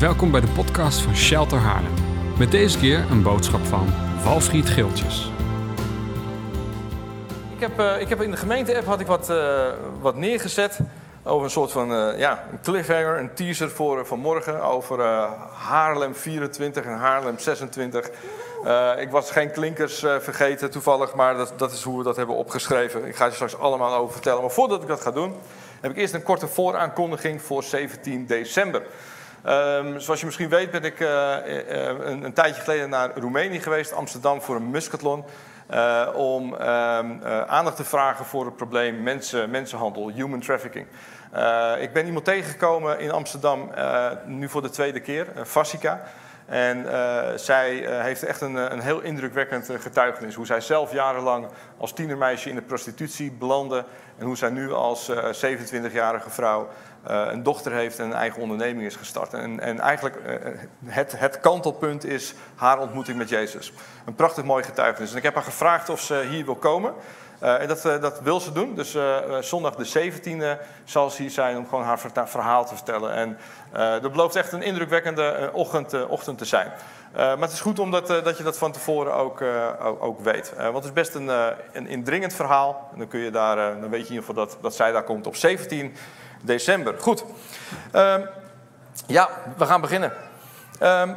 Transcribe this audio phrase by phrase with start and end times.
[0.00, 1.92] Welkom bij de podcast van Shelter Haarlem.
[2.38, 3.86] Met deze keer een boodschap van
[4.18, 5.30] Valfried Geeltjes.
[7.54, 9.66] Ik heb, eh, ik heb in de gemeente-app had ik wat, eh,
[10.00, 10.78] wat neergezet
[11.24, 15.04] over een soort van eh, ja, een cliffhanger, een teaser voor vanmorgen over
[15.52, 18.10] Haarlem 24 en Haarlem 26.
[18.64, 22.36] Eh, ik was geen klinkers vergeten toevallig, maar dat, dat is hoe we dat hebben
[22.36, 23.06] opgeschreven.
[23.06, 24.40] Ik ga je straks allemaal over vertellen.
[24.40, 25.34] Maar voordat ik dat ga doen,
[25.80, 28.82] heb ik eerst een korte vooraankondiging voor 17 december.
[29.44, 33.60] Ehm, zoals je misschien weet ben ik eh, eh, een, een tijdje geleden naar Roemenië
[33.60, 35.24] geweest, Amsterdam, voor een muskathlon.
[35.66, 40.86] eh, om ehm, eh, aandacht te vragen voor het probleem mensen, mensenhandel, human trafficking.
[41.80, 43.70] Ik ben iemand tegengekomen in Amsterdam,
[44.24, 46.02] nu voor de tweede keer, uh, Fassica.
[46.46, 46.86] En
[47.38, 50.34] zij heeft echt een, een heel indrukwekkend getuigenis.
[50.34, 53.84] Hoe zij zelf jarenlang als tienermeisje in de prostitutie belandde.
[54.20, 56.68] En hoe zij nu als eh, 27-jarige vrouw
[57.04, 59.34] een dochter heeft en een eigen onderneming is gestart.
[59.34, 60.34] En, en eigenlijk eh,
[60.84, 63.72] het, het kantelpunt is haar ontmoeting met Jezus.
[64.06, 65.10] Een prachtig mooi getuigenis.
[65.10, 66.92] En ik heb haar gevraagd of ze hier wil komen.
[67.38, 68.74] En dat, dat, wil ze doen.
[68.74, 68.96] Dus
[69.40, 73.12] zondag de 17e zal ze hier zijn om gewoon haar verhaal te vertellen.
[73.12, 73.38] En
[74.02, 76.72] dat belooft echt een indrukwekkende ochtend, ochtend te zijn.
[77.12, 79.42] maar het is goed omdat dat je dat van tevoren ook,
[79.82, 80.52] ook, ook weet.
[80.56, 81.28] want het is best een,
[81.72, 82.88] een indringend verhaal.
[82.92, 85.04] En dan, kun je daar, dan weet je in ieder geval dat, dat zij daar
[85.04, 85.96] komt op 17
[86.40, 86.94] december.
[86.98, 87.24] Goed.
[87.92, 88.20] Ehm,
[89.06, 90.12] ja, we gaan beginnen.
[90.82, 91.16] Um,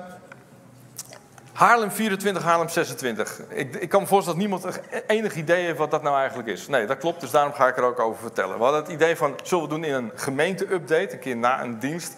[1.53, 3.41] Haarlem 24, Haarlem 26.
[3.49, 6.67] Ik, ik, kan me voorstellen dat niemand enig idee heeft wat dat nou eigenlijk is.
[6.67, 8.57] Nee, dat klopt, dus daarom ga ik er ook over vertellen.
[8.57, 11.79] We hadden het idee van, zullen we doen in een gemeente-update, een keer na een
[11.79, 12.13] dienst.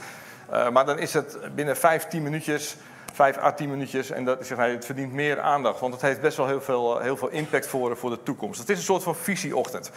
[0.51, 2.75] Uh, maar dan is het binnen 5, 10 minuutjes,
[3.13, 4.09] 5 à 10 minuutjes.
[4.09, 7.17] En dat, zeg, het verdient meer aandacht, want het heeft best wel heel veel, heel
[7.17, 8.59] veel impact voor, voor de toekomst.
[8.59, 9.91] Het is een soort van visieochtend.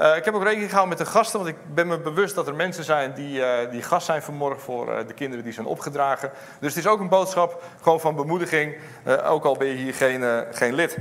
[0.00, 2.46] Uh, ik heb ook rekening gehouden met de gasten, want ik ben me bewust dat
[2.46, 5.66] er mensen zijn die, uh, die gast zijn vanmorgen voor uh, de kinderen die zijn
[5.66, 6.30] opgedragen.
[6.60, 8.76] Dus het is ook een boodschap gewoon van bemoediging,
[9.24, 10.98] ook al ben je hier geen, geen lid.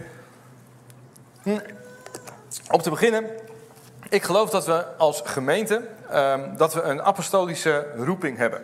[1.41, 1.59] Hm.
[2.71, 3.25] Om te beginnen,
[4.09, 8.61] ik geloof dat we als gemeente ehm, dat we een apostolische roeping hebben.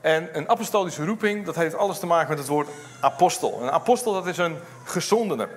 [0.00, 2.68] En een apostolische roeping, dat heeft alles te maken met het woord
[3.00, 3.62] apostel.
[3.62, 5.48] Een apostel, dat is een gezondene.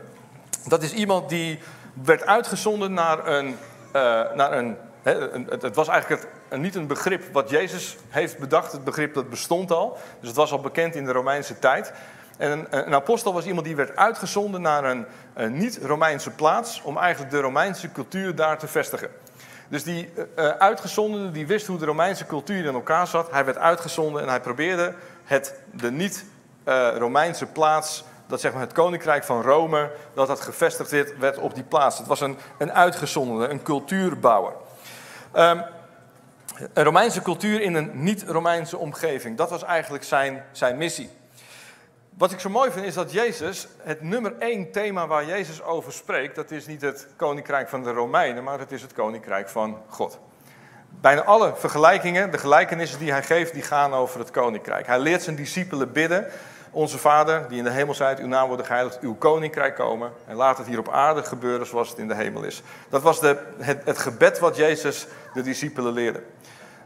[0.68, 1.60] Dat is iemand die
[2.04, 3.58] werd uitgezonden naar een
[4.34, 8.72] naar een, he, een, het, was eigenlijk niet een begrip wat Jezus heeft bedacht.
[8.72, 9.98] Het begrip dat bestond al.
[10.20, 11.94] Dus het was al bekend in de Romeinse tijd.
[12.38, 15.06] En een, apostel was iemand die werd uitgezonden naar een,
[15.58, 16.82] niet-Romeinse plaats.
[16.82, 19.10] om eigenlijk de Romeinse cultuur daar te vestigen.
[19.70, 23.32] Dus die uh, uitgezondene die wist hoe de Romeinse cultuur in elkaar zat.
[23.32, 24.94] Hij werd uitgezonden en hij probeerde
[25.24, 31.38] het, de niet-Romeinse plaats dat zeg maar het koninkrijk van Rome, dat dat gevestigd werd,
[31.38, 31.98] op die plaats.
[31.98, 34.54] Het was een, een uitgezondene, een cultuurbouwer.
[35.36, 35.64] Um,
[36.74, 39.38] een Romeinse cultuur in een niet-Romeinse omgeving.
[39.38, 41.10] Dat was eigenlijk zijn, zijn missie.
[42.18, 45.94] Wat ik zo mooi vind is dat Jezus, het nummer één thema waar Jezus over
[45.94, 49.78] spreekt, dat is niet het koninkrijk van de Romeinen, maar het is het koninkrijk van
[49.90, 50.20] God.
[50.90, 54.88] Bijna alle vergelijkingen, de gelijkenissen die hij geeft, die gaan over het koninkrijk.
[54.88, 56.28] Hij leert zijn discipelen bidden.
[56.78, 60.12] Onze Vader, die in de hemel zijt, uw naam wordt geheiligd, uw koninkrijk komen.
[60.26, 62.62] En laat het hier op aarde gebeuren zoals het in de hemel is.
[62.90, 66.22] Dat was de, het, het gebed wat Jezus de discipelen leerde.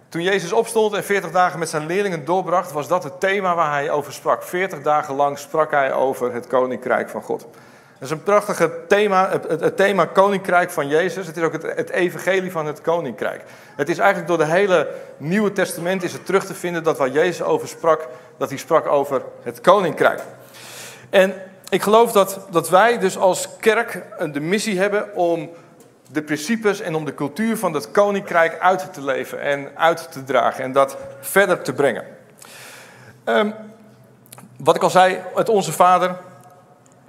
[0.09, 3.72] Toen Jezus opstond en 40 dagen met zijn leerlingen doorbracht, was dat het thema waar
[3.72, 4.44] hij over sprak.
[4.44, 7.47] 40 dagen lang sprak hij over het koninkrijk van God.
[8.02, 11.28] Dat is een prachtige thema, het, het, thema koninkrijk van Jezus.
[11.28, 13.44] Het is ook het, het, evangelie van het koninkrijk.
[13.76, 17.10] Het is eigenlijk door de hele Nieuwe Testament is het terug te vinden dat waar
[17.10, 18.08] Jezus over sprak,
[18.38, 20.22] dat hij sprak over het koninkrijk.
[21.10, 21.34] En
[21.70, 25.50] ik geloof dat, dat wij dus als kerk de missie hebben om
[26.12, 30.24] de principes en om de cultuur van het koninkrijk uit te leven en uit te
[30.24, 32.04] dragen en dat verder te brengen.
[33.26, 33.54] Um,
[34.58, 36.16] wat ik al zei, het Onze Vader,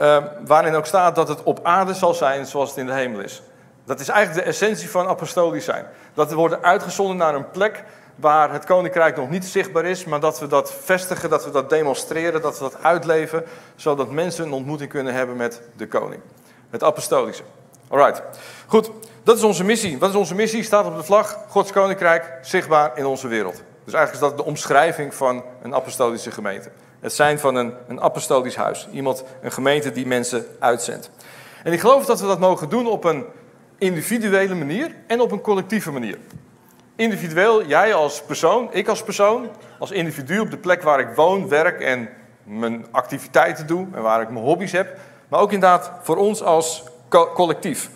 [0.02, 3.20] uh, waarin ook staat dat het op aarde zal zijn zoals het in de hemel
[3.20, 3.42] is.
[3.84, 5.86] Dat is eigenlijk de essentie van apostolisch zijn.
[6.14, 7.84] Dat we worden uitgezonden naar een plek
[8.16, 11.70] waar het koninkrijk nog niet zichtbaar is, maar dat we dat vestigen, dat we dat
[11.70, 13.44] demonstreren, dat we dat uitleven,
[13.76, 16.22] zodat mensen een ontmoeting kunnen hebben met de koning.
[16.70, 17.42] Het apostolische.
[17.88, 18.22] Alright.
[18.66, 18.90] Goed,
[19.22, 19.98] dat is onze missie.
[19.98, 20.62] Wat is onze missie?
[20.62, 21.38] Staat op de vlag.
[21.48, 23.62] Gods koninkrijk zichtbaar in onze wereld.
[23.84, 26.70] Dus eigenlijk is dat de omschrijving van een apostolische gemeente.
[27.02, 28.88] Het zijn van een, een apostolisch huis.
[28.92, 31.10] Iemand, een gemeente die mensen uitzendt.
[31.64, 33.24] En ik geloof dat we dat mogen doen op een
[33.78, 36.18] individuele manier en op een collectieve manier.
[36.96, 41.48] Individueel, jij als persoon, ik als persoon, als individu op de plek waar ik woon,
[41.48, 42.08] werk en
[42.44, 44.98] mijn activiteiten doe en waar ik mijn hobby's heb.
[45.28, 47.90] Maar ook inderdaad voor ons als co collectief.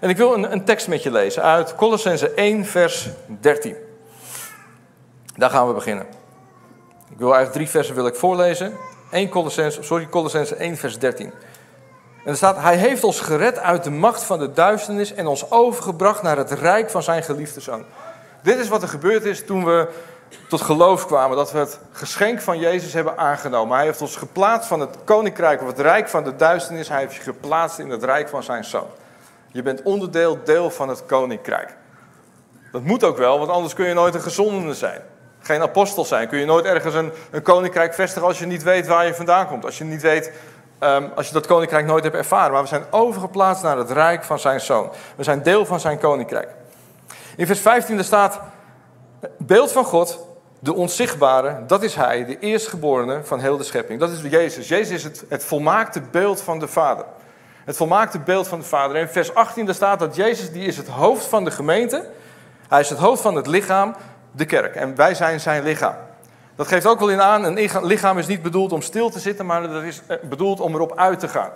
[0.00, 3.08] En ik wil een, een tekst met je lezen uit Colossense 1, vers
[3.40, 3.76] 13.
[5.36, 6.19] Daar gaan we beginnen.
[7.10, 8.72] Ik wil eigenlijk drie versen wil ik voorlezen.
[9.10, 11.32] 1 Colossense, sorry, Colossense 1 vers 13.
[12.24, 15.50] En er staat, hij heeft ons gered uit de macht van de duisternis en ons
[15.50, 17.84] overgebracht naar het rijk van zijn geliefde zoon.
[18.42, 19.88] Dit is wat er gebeurd is toen we
[20.48, 23.76] tot geloof kwamen, dat we het geschenk van Jezus hebben aangenomen.
[23.76, 27.14] Hij heeft ons geplaatst van het koninkrijk of het rijk van de duisternis, hij heeft
[27.14, 28.88] je geplaatst in het rijk van zijn zoon.
[29.52, 31.76] Je bent onderdeel, deel van het koninkrijk.
[32.72, 35.00] Dat moet ook wel, want anders kun je nooit een gezondene zijn.
[35.50, 36.28] Geen apostel zijn.
[36.28, 39.46] Kun je nooit ergens een, een koninkrijk vestigen als je niet weet waar je vandaan
[39.46, 39.64] komt.
[39.64, 40.32] Als je niet weet,
[40.78, 42.52] ehm, als je dat koninkrijk nooit hebt ervaren.
[42.52, 44.90] Maar we zijn overgeplaatst naar het rijk van zijn zoon.
[45.16, 46.48] We zijn deel van zijn koninkrijk.
[47.36, 48.40] In vers 15 staat,
[49.38, 50.26] beeld van God,
[50.58, 54.00] de onzichtbare, dat is hij, de eerstgeborene van heel de schepping.
[54.00, 54.68] Dat is Jezus.
[54.68, 57.04] Jezus is het, het volmaakte beeld van de Vader.
[57.64, 58.96] Het volmaakte beeld van de Vader.
[58.96, 62.08] En in vers 18 staat dat Jezus die is het hoofd van de gemeente.
[62.68, 63.94] Hij is het hoofd van het lichaam,
[64.32, 64.74] de kerk.
[64.74, 65.94] En wij zijn zijn lichaam.
[66.56, 69.46] Dat geeft ook wel in aan, een lichaam is niet bedoeld om stil te zitten,
[69.46, 71.50] maar dat is eh, bedoeld om erop uit te gaan.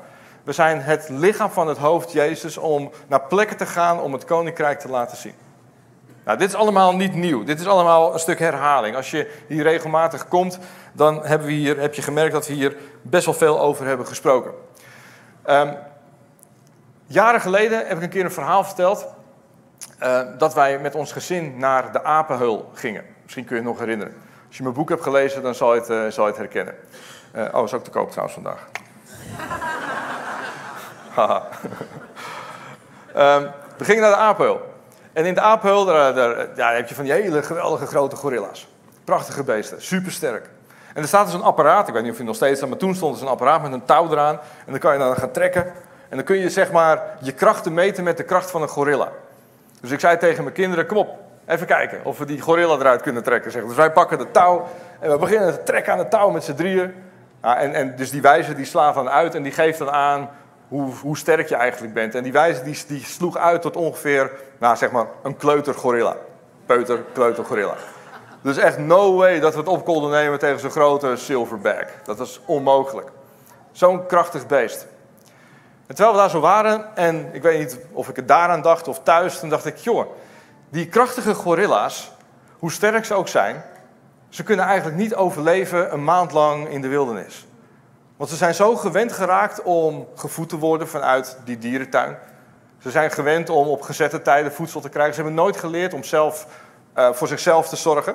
[0.45, 4.25] We zijn het lichaam van het hoofd Jezus om naar plekken te gaan om het
[4.25, 5.35] koninkrijk te laten zien.
[6.25, 7.45] Nou, dit is allemaal niet nieuw.
[7.45, 8.97] Dit is allemaal een stuk herhaling.
[8.97, 10.59] Als je hier regelmatig komt,
[10.93, 14.07] dan hebben we hier, heb je gemerkt dat we hier best wel veel over hebben
[14.07, 14.53] gesproken.
[15.47, 15.77] Um,
[17.07, 19.07] jaren geleden heb ik een keer een verhaal verteld.
[20.03, 23.05] Uh, dat wij met ons gezin naar de apenhul gingen.
[23.23, 24.15] Misschien kun je het nog herinneren.
[24.47, 26.75] Als je mijn boek hebt gelezen, dan zal je het, uh, zal je het herkennen.
[27.37, 28.69] Uh, oh, is ook te koop trouwens vandaag.
[33.17, 34.61] Um, we gingen naar de apenhul.
[35.13, 36.15] En in de aapheul, daar,
[36.55, 38.69] daar, heb je van die hele geweldige grote gorilla's.
[39.05, 40.49] Prachtige beesten, supersterk.
[40.95, 42.79] En er staat dus een apparaat, ik weet niet of je nog steeds staat, maar
[42.79, 44.35] toen stond er een apparaat met een touw eraan.
[44.35, 45.65] En dan kan je dan gaan trekken.
[46.09, 49.13] En dan kun je zeg maar je krachten meten met de kracht van een gorilla.
[49.85, 53.03] Dus ik zei tegen mijn kinderen, kom op, even kijken of we die gorilla eruit
[53.03, 53.67] kunnen trekken.
[53.67, 54.67] Dus wij pakken de touw
[55.01, 56.95] en we beginnen te trekken aan de touw met z'n drieën.
[57.43, 60.31] Ja, en, en dus die wijze die slaat dan uit en die geeft dan aan
[60.69, 62.15] hoe, hoe sterk je eigenlijk bent.
[62.15, 66.17] En die wijze die, die sloeg uit tot ongeveer, nou zeg maar, een kleutergorilla.
[66.67, 67.75] Peuter, kleutergorilla.
[68.43, 71.87] Dus echt no way dat we het op konden nemen tegen zo'n grote silverback.
[72.05, 73.09] Dat was onmogelijk.
[73.73, 74.87] Zo'n krachtig beest.
[75.87, 78.89] En terwijl we daar zo waren, en ik weet niet of ik het daaraan dacht
[78.89, 80.07] of thuis, toen dacht ik, joh,
[80.69, 82.13] die krachtige gorilla's,
[82.59, 83.65] hoe sterk ze ook zijn,
[84.29, 87.47] ze kunnen eigenlijk niet overleven een maand lang in de wildernis.
[88.17, 92.17] Want ze zijn zo gewend geraakt om gevoed te worden vanuit die dierentuin.
[92.79, 95.15] Ze zijn gewend om op gezette tijden voedsel te krijgen.
[95.15, 96.47] Ze hebben nooit geleerd om zelf,
[96.99, 98.15] uh, voor zichzelf te zorgen.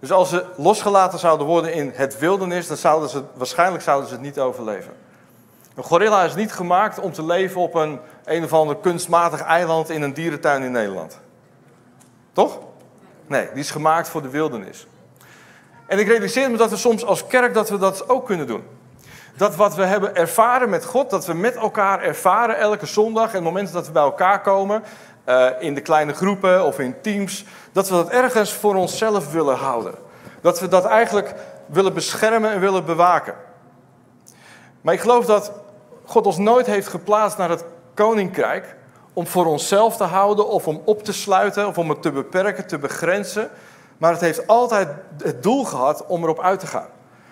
[0.00, 4.14] Dus als ze losgelaten zouden worden in het wildernis, dan zouden ze, waarschijnlijk zouden ze
[4.14, 4.92] het niet overleven.
[5.78, 9.90] Een gorilla is niet gemaakt om te leven op een een of ander kunstmatig eiland
[9.90, 11.20] in een dierentuin in Nederland.
[12.32, 12.58] Toch?
[13.26, 14.86] Nee, die is gemaakt voor de wildernis.
[15.86, 18.62] En ik realiseer me dat we soms als kerk dat we dat ook kunnen doen.
[19.36, 23.42] Dat wat we hebben ervaren met God, dat we met elkaar ervaren elke zondag en
[23.42, 24.82] momenten dat we bij elkaar komen,
[25.28, 29.56] uh, in de kleine groepen of in teams, dat we dat ergens voor onszelf willen
[29.56, 29.94] houden.
[30.40, 31.34] Dat we dat eigenlijk
[31.66, 33.34] willen beschermen en willen bewaken.
[34.80, 35.52] Maar ik geloof dat
[36.08, 37.64] God ons nooit heeft geplaatst naar het
[37.94, 38.76] koninkrijk
[39.12, 42.66] om voor onszelf te houden of om op te sluiten of om het te beperken,
[42.66, 43.50] te begrenzen.
[43.98, 44.88] Maar het heeft altijd
[45.22, 46.88] het doel gehad om erop uit te gaan.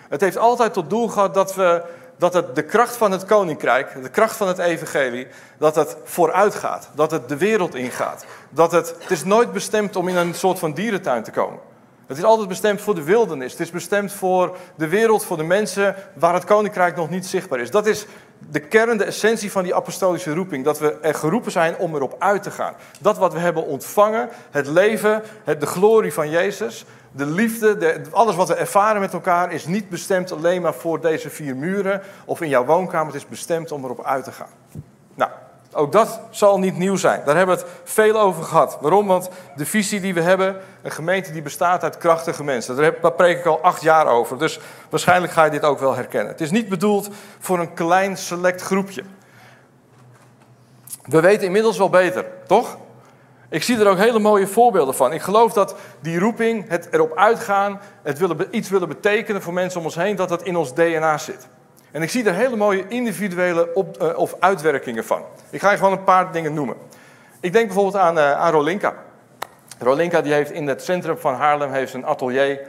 [0.09, 1.83] Het heeft altijd tot doel gehad dat, we,
[2.17, 6.55] dat het de kracht van het koninkrijk, de kracht van het evangelie, dat het vooruit
[6.55, 6.89] gaat.
[6.95, 8.25] Dat het de wereld ingaat.
[8.49, 11.59] Dat het, het is nooit bestemd om in een soort van dierentuin te komen.
[12.07, 13.51] Het is altijd bestemd voor de wildernis.
[13.51, 17.59] Het is bestemd voor de wereld, voor de mensen waar het koninkrijk nog niet zichtbaar
[17.59, 17.71] is.
[17.71, 18.05] Dat is
[18.49, 20.65] de kern, de essentie van die apostolische roeping.
[20.65, 22.73] Dat we er geroepen zijn om erop uit te gaan.
[22.99, 28.01] Dat wat we hebben ontvangen, het leven, het, de glorie van Jezus, de liefde, de,
[28.11, 32.01] alles wat we ervaren met elkaar, is niet bestemd alleen maar voor deze vier muren
[32.25, 33.13] of in jouw woonkamer.
[33.13, 34.49] Het is bestemd om erop uit te gaan.
[35.15, 35.31] Nou,
[35.77, 37.21] ook dat zal niet nieuw zijn.
[37.25, 38.77] Daar hebben we het veel over gehad.
[38.81, 39.07] Waarom?
[39.07, 42.75] Want de visie die we hebben, een gemeente die bestaat uit krachtige mensen.
[43.01, 44.37] Daar preek ik al acht jaar over.
[44.37, 46.31] Dus waarschijnlijk ga je dit ook wel herkennen.
[46.31, 49.03] Het is niet bedoeld voor een klein select groepje.
[51.03, 52.77] We weten inmiddels wel beter, toch?
[53.49, 55.13] Ik zie er ook hele mooie voorbeelden van.
[55.13, 59.79] Ik geloof dat die roeping, het erop uitgaan, het willen, iets willen betekenen voor mensen
[59.79, 61.47] om ons heen, dat dat in ons DNA zit.
[61.97, 65.21] En ik zie er hele mooie individuele op, uh, of uitwerkingen van.
[65.49, 66.75] Ik ga je gewoon een paar dingen noemen.
[67.39, 68.93] Ik denk bijvoorbeeld aan, uh, aan Rolinka.
[69.79, 72.59] Rolinka die heeft in het centrum van Haarlem heeft een atelier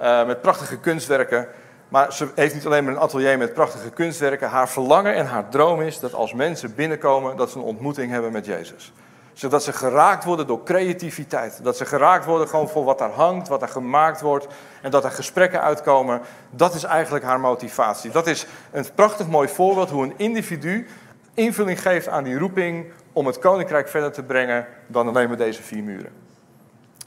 [0.00, 1.48] uh, met prachtige kunstwerken.
[1.88, 4.48] Maar ze heeft niet alleen maar een atelier met prachtige kunstwerken.
[4.48, 8.32] Haar verlangen en haar droom is dat als mensen binnenkomen, dat ze een ontmoeting hebben
[8.32, 8.92] met Jezus.
[9.38, 11.60] Zodat ze geraakt worden door creativiteit.
[11.62, 14.46] Dat ze geraakt worden gewoon voor wat daar hangt, wat er gemaakt wordt.
[14.82, 16.20] En dat er gesprekken uitkomen.
[16.50, 18.10] Dat is eigenlijk haar motivatie.
[18.10, 20.86] Dat is een prachtig mooi voorbeeld hoe een individu
[21.34, 25.62] invulling geeft aan die roeping om het koninkrijk verder te brengen dan alleen maar deze
[25.62, 26.12] vier muren.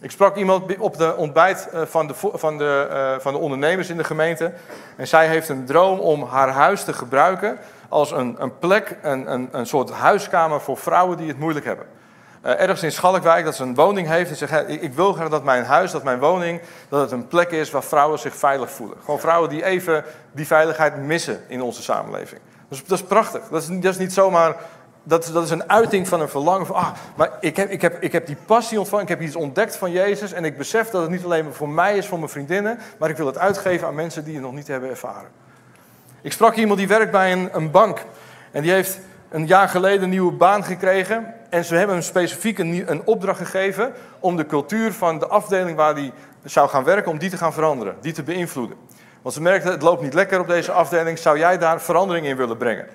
[0.01, 3.89] Ik sprak iemand op de ontbijt eh, van de, van, de, eh, van de ondernemers
[3.89, 4.53] in de gemeente.
[4.97, 7.57] En zij heeft een droom om haar huis te gebruiken
[7.89, 11.90] als een, een plek, een, een, een soort huiskamer voor vrouwen die het moeilijk hebben.
[12.45, 15.29] Uh, ergens in Schalkwijk, dat ze een woning heeft en zegt, ik, ik wil graag
[15.29, 18.71] dat mijn huis, dat mijn woning, dat het een plek is waar vrouwen zich veilig
[18.71, 18.98] voelen.
[19.03, 22.41] Gewoon vrouwen die even die veiligheid missen in onze samenleving.
[22.69, 23.41] Dus dat is prachtig.
[23.50, 24.55] Dat is, dat is niet zomaar
[25.03, 28.01] dat, dat is een uiting van een verlangen van, ah, maar ik heb, ik, heb,
[28.01, 31.01] ik heb die passie ontvangen, ik heb iets ontdekt van Jezus en ik besef dat
[31.01, 33.95] het niet alleen voor mij is, voor mijn vriendinnen, maar ik wil het uitgeven aan
[33.95, 35.29] mensen die het nog niet hebben ervaren.
[36.21, 38.05] Ik sprak iemand die werkt bij een, een bank
[38.51, 42.58] en die heeft een jaar geleden een nieuwe baan gekregen en ze hebben hem specifiek
[42.60, 46.12] een, opdracht gegeven om de cultuur van de afdeling waar hij
[46.43, 48.77] zou gaan werken, om die te gaan veranderen, die te beïnvloeden.
[49.22, 52.36] Want ze merkten, het loopt niet lekker op deze afdeling, zou jij daar verandering in
[52.36, 52.88] willen brengen?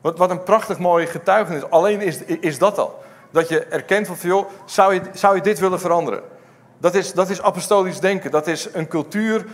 [0.00, 1.70] Wat, wat een prachtig mooie getuigenis.
[1.70, 3.02] Alleen is, is dat al.
[3.30, 6.22] Dat je erkent van, joh, zou je, zou je dit willen veranderen?
[6.78, 8.30] Dat is, dat is apostolisch denken.
[8.30, 9.44] Dat is een cultuur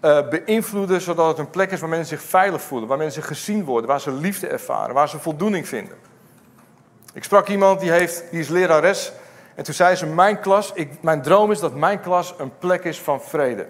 [0.00, 2.88] uh, beïnvloeden zodat het een plek is waar mensen zich veilig voelen.
[2.88, 5.96] Waar mensen gezien worden, waar ze liefde ervaren, waar ze voldoening vinden.
[7.12, 9.12] Ik sprak iemand die, heeft, die is lerares.
[9.54, 12.84] En toen zei ze, mijn klas, ik, mijn droom is dat mijn klas een plek
[12.84, 13.66] is van vrede.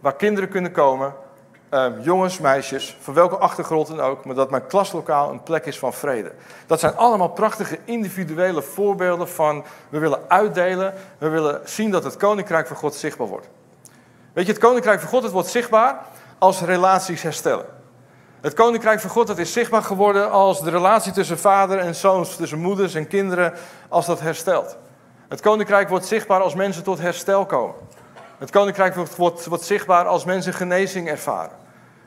[0.00, 1.14] Waar kinderen kunnen komen
[1.74, 5.78] Ehm, jongens, meisjes, van welke achtergrond dan ook, maar dat mijn klaslokaal een plek is
[5.78, 6.32] van vrede.
[6.66, 12.16] Dat zijn allemaal prachtige individuele voorbeelden van we willen uitdelen, we willen zien dat het
[12.16, 13.48] koninkrijk van God zichtbaar wordt.
[14.32, 16.00] Weet je, het koninkrijk van God het wordt zichtbaar
[16.38, 17.66] als relaties herstellen.
[18.44, 22.36] Het koninkrijk van God dat is zichtbaar geworden als de relatie tussen vader en zoons,
[22.36, 23.52] tussen moeders en kinderen,
[23.88, 24.76] als dat herstelt.
[25.28, 27.74] Het koninkrijk wordt zichtbaar als mensen tot herstel komen.
[28.38, 31.56] Het koninkrijk wordt, wordt zichtbaar als mensen genezing ervaren.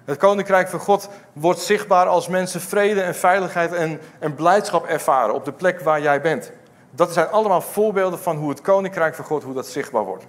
[0.06, 5.34] Het koninkrijk van God wordt zichtbaar als mensen vrede en veiligheid en, en blijdschap ervaren
[5.34, 6.51] op de plek waar jij bent.
[6.91, 10.25] Dat zijn allemaal voorbeelden van hoe het koninkrijk van God, hoe dat zichtbaar wordt.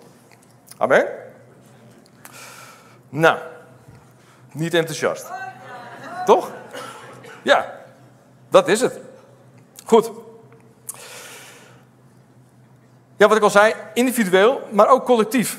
[0.77, 1.07] Amen?
[3.09, 3.39] Nou,
[4.53, 5.48] niet enthousiast.
[6.29, 6.51] Toch?
[7.43, 7.75] Ja,
[8.49, 9.01] dat is het.
[9.85, 10.11] Goed.
[13.17, 15.59] Ja, wat ik al zei, individueel, maar ook collectief.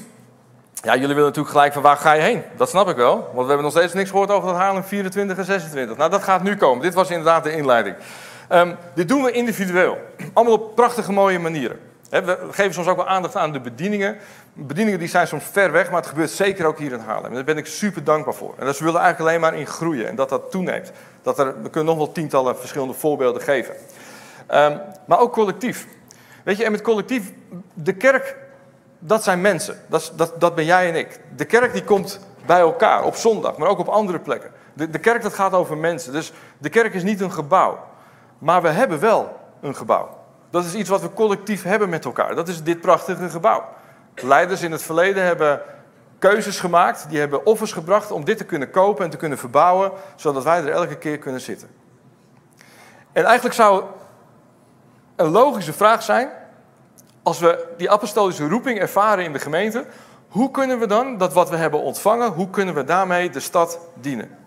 [0.74, 2.44] Ja, jullie willen natuurlijk gelijk van waar ga je heen?
[2.58, 5.38] Dat snap ik wel, want we hebben nog steeds niks gehoord over dat Haarlem 24
[5.38, 5.98] en 26.
[5.98, 6.84] Nou, dat gaat nu komen.
[6.84, 7.96] Dit was inderdaad de inleiding.
[8.50, 9.98] Um, dit doen we individueel.
[10.34, 11.80] Allemaal op prachtige, mooie manieren.
[12.10, 14.18] We geven soms ook wel aandacht aan de bedieningen.
[14.54, 17.34] Bedieningen die zijn soms ver weg, maar het gebeurt zeker ook hier in Haarlem.
[17.34, 18.54] daar ben ik super dankbaar voor.
[18.58, 20.92] En we willen eigenlijk alleen maar in groeien en dat dat toeneemt.
[21.22, 23.76] Dat er, we kunnen nog wel tientallen verschillende voorbeelden geven.
[24.52, 25.88] Um, maar ook collectief.
[26.44, 27.32] Weet je, en met collectief,
[27.74, 28.36] de kerk
[29.00, 29.82] dat zijn mensen.
[29.88, 31.20] Dat, dat, dat ben jij en ik.
[31.36, 34.52] De kerk die komt bij elkaar op zondag, maar ook op andere plekken.
[34.74, 36.14] De, de kerk dat gaat over mensen.
[36.14, 37.80] Dus de kerk is niet een gebouw.
[38.38, 40.19] Maar we hebben wel een gebouw.
[40.50, 42.36] Dat is iets wat we collectief hebben met elkaar.
[42.36, 43.64] Dat is dit prachtige gebouw.
[44.16, 45.62] Leiders in het verleden hebben
[46.20, 49.92] keuzes gemaakt, die hebben offers gebracht om dit te kunnen kopen en te kunnen verbouwen,
[50.16, 51.70] zodat wij er elke keer kunnen zitten.
[53.12, 53.84] En eigenlijk zou
[55.16, 56.30] een logische vraag zijn:
[57.24, 59.86] als we die apostolische roeping ervaren in de gemeente,
[60.28, 63.80] hoe kunnen we dan dat wat we hebben ontvangen, hoe kunnen we daarmee de stad
[63.94, 64.38] dienen?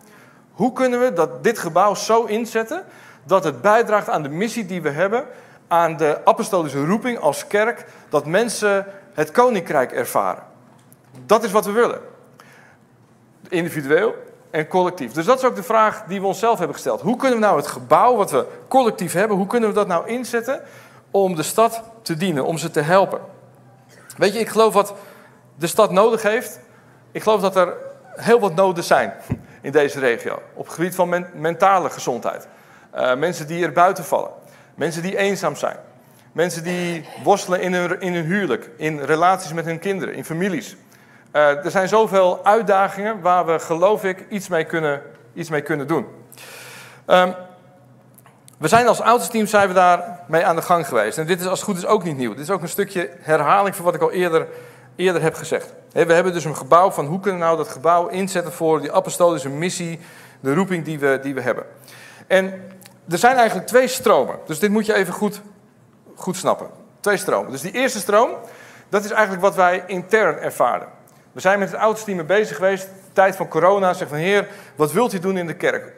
[0.53, 2.85] Hoe kunnen we dat dit gebouw zo inzetten
[3.25, 5.27] dat het bijdraagt aan de missie die we hebben,
[5.73, 10.43] aan de apostolische roeping als kerk, dat mensen het koninkrijk ervaren?
[11.27, 12.01] Dat is wat we willen.
[13.49, 14.15] Individueel
[14.51, 15.13] en collectief.
[15.13, 17.01] Dus dat is ook de vraag die we onszelf hebben gesteld.
[17.01, 20.09] Hoe kunnen we nou het gebouw wat we collectief hebben, hoe kunnen we dat nou
[20.09, 20.61] inzetten
[21.11, 23.21] om de stad te dienen, om ze te helpen.
[24.17, 24.95] Weet je, ik geloof wat
[25.55, 26.61] de stad nodig heeft.
[27.13, 27.77] Ik geloof dat er
[28.17, 29.13] heel wat noden zijn
[29.61, 30.43] in deze regio.
[30.55, 32.49] Op het gebied van mentale gezondheid.
[32.95, 34.31] Uh, mensen die er buiten vallen.
[34.83, 35.77] Mensen die eenzaam zijn.
[36.33, 38.71] Mensen die worstelen in hun, in hun huwelijk.
[38.77, 40.15] In relaties met hun kinderen.
[40.15, 40.77] In families.
[41.33, 45.03] Uh, er zijn zoveel uitdagingen waar we, geloof ik, iets mee kunnen,
[45.35, 46.07] iets mee kunnen doen.
[47.07, 47.35] Um,
[48.59, 51.19] we zijn als oudste zijn we daarmee aan de gang geweest.
[51.19, 52.35] En dit is als het goed is ook niet nieuw.
[52.35, 54.47] Dit is ook een stukje herhaling van wat ik al eerder,
[54.97, 55.75] eerder heb gezegd.
[55.93, 58.93] We hebben dus een gebouw van hoe kunnen we nou dat gebouw inzetten voor die
[58.93, 60.01] apostolische missie,
[60.41, 61.65] de roeping die we, die we hebben.
[62.27, 62.63] En
[63.09, 64.39] er zijn eigenlijk twee stromen.
[64.47, 65.41] Dus dit moet je even goed,
[66.15, 66.67] goed snappen.
[67.01, 67.51] Twee stromen.
[67.51, 68.31] Dus die eerste stroom,
[68.89, 70.89] dat is eigenlijk wat wij intern ervaren.
[71.33, 73.93] We zijn met het oudste team bezig geweest, tijd van corona.
[73.93, 75.93] Zeg van, heer, wat wilt u doen in de kerk?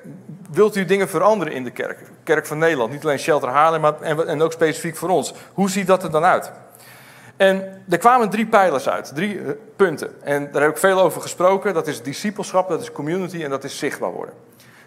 [0.55, 1.99] wilt u dingen veranderen in de kerk?
[2.23, 5.35] Kerk van Nederland, niet alleen Shelter Haarlem, maar en, en ook specifiek voor ons.
[5.53, 6.53] Hoe ziet dat er dan uit?
[7.37, 10.23] En er kwamen drie pijlers uit, drie eh, punten.
[10.23, 11.75] En daar heb ik veel over gesproken.
[11.75, 14.35] Dat is discipelschap, dat is community en dat is zichtbaar worden.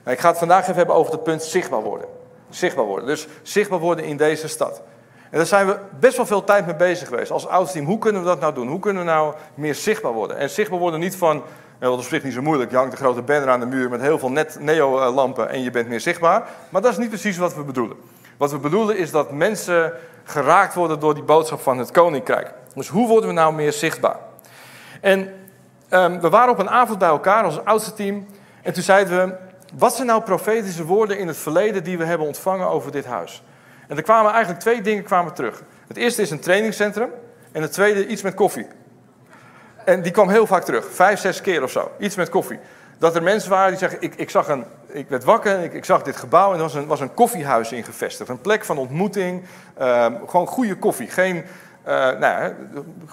[0.08, 2.08] Nou, ik ga het vandaag even hebben over het punt zichtbaar worden.
[2.50, 3.06] Zichtbaar worden.
[3.06, 4.82] Dus zichtbaar worden in deze stad.
[5.30, 7.86] En daar zijn we best wel veel tijd mee bezig geweest als oudsteam.
[7.86, 8.68] Hoe kunnen we dat nou doen?
[8.68, 10.38] Hoe kunnen we nou meer zichtbaar worden?
[10.38, 11.44] En zichtbaar worden niet van,
[11.80, 12.72] nou, dat is op niet zo moeilijk.
[12.72, 15.72] Je hangt een grote banner aan de muur met heel veel net neo-lampen en je
[15.72, 16.50] bent meer zichtbaar.
[16.70, 17.98] Maar dat is niet precies wat we bedoelen.
[18.38, 22.54] Wat we bedoelen is dat mensen geraakt worden door die boodschap van het koninkrijk.
[22.76, 24.18] Dus hoe worden we nou meer zichtbaar?
[25.02, 25.34] En
[25.90, 28.26] um, we waren op een avond bij elkaar als oudste team.
[28.62, 29.36] En toen zeiden we,
[29.76, 33.44] wat zijn nou profetische woorden in het verleden die we hebben ontvangen over dit huis?
[33.88, 35.64] En er kwamen eigenlijk twee dingen kwamen terug.
[35.88, 37.10] Het eerste is een trainingscentrum
[37.52, 38.68] en het tweede iets met koffie.
[39.86, 41.92] En die kwam heel vaak terug, vijf, zes keer of zo.
[42.00, 42.60] Iets met koffie.
[42.98, 45.86] Dat er mensen waren die zeggen, ik, ik, zag een, ik werd wakker, ik, ik
[45.86, 48.30] zag dit gebouw en er was een, was een koffiehuis ingevestigd.
[48.30, 49.44] Een plek van ontmoeting,
[49.78, 51.08] ehm, gewoon goede koffie.
[51.08, 51.36] Geen,
[51.88, 52.54] uh, nou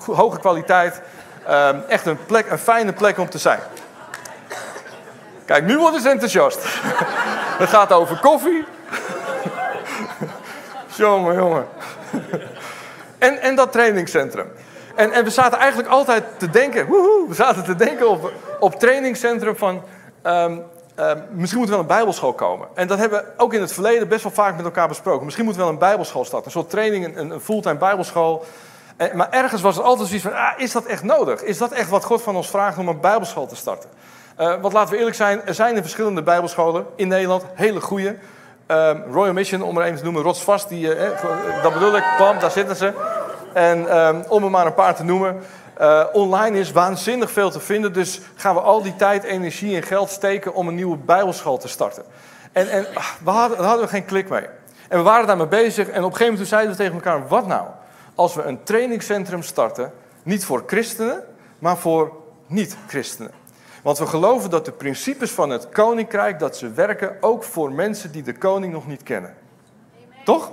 [0.07, 1.01] hoge kwaliteit.
[1.47, 3.61] Ehm, echt een, plek, een fijne plek om te zijn.
[5.45, 6.59] Kijk, nu worden ze enthousiast.
[7.63, 8.65] Het gaat over koffie.
[10.97, 11.67] jongen, jongen.
[13.19, 14.47] En, en dat trainingscentrum.
[14.95, 18.75] En, en we zaten eigenlijk altijd te denken, woehoe, we zaten te denken op, op
[18.75, 19.83] trainingscentrum van,
[20.23, 20.63] um,
[21.31, 22.69] misschien moet er wel een bijbelschool komen.
[22.75, 25.25] En dat hebben we ook in het verleden best wel vaak met elkaar besproken.
[25.25, 28.45] Misschien moet er wel een bijbelschool starten, een soort training, een, fulltime bijbelschool.
[29.13, 31.43] Maar ergens was er altijd zoiets van, ah, is dat echt nodig?
[31.43, 33.91] Is dat echt wat God van ons vraagt om een bijbelschool te starten?
[34.41, 38.17] Uh, want laten we eerlijk zijn, er zijn er verschillende bijbelscholen in Nederland, hele goede.
[38.67, 42.39] Um, Royal Mission, om er even te noemen, rotsvast, die, uh, dat bedoel ik, bam,
[42.39, 42.93] daar zitten ze.
[43.53, 45.43] En um, om er maar een paar te noemen.
[46.13, 50.11] Online is waanzinnig veel te vinden, dus gaan we al die tijd, energie en geld
[50.11, 52.03] steken om een nieuwe bijbelschool te starten.
[52.53, 54.47] En, en ah, we hadden, daar hadden we geen klik mee.
[54.89, 57.47] En we waren daarmee bezig en op een gegeven moment zeiden we tegen elkaar, wat
[57.47, 57.67] nou
[58.15, 61.25] als we een trainingscentrum starten, niet voor christenen,
[61.59, 62.13] maar voor
[62.47, 63.31] niet-christenen.
[63.85, 68.13] Want we geloven dat de principes van het koninkrijk, dat ze werken ook voor mensen
[68.13, 69.35] die de koning nog niet kennen.
[70.25, 70.53] Toch?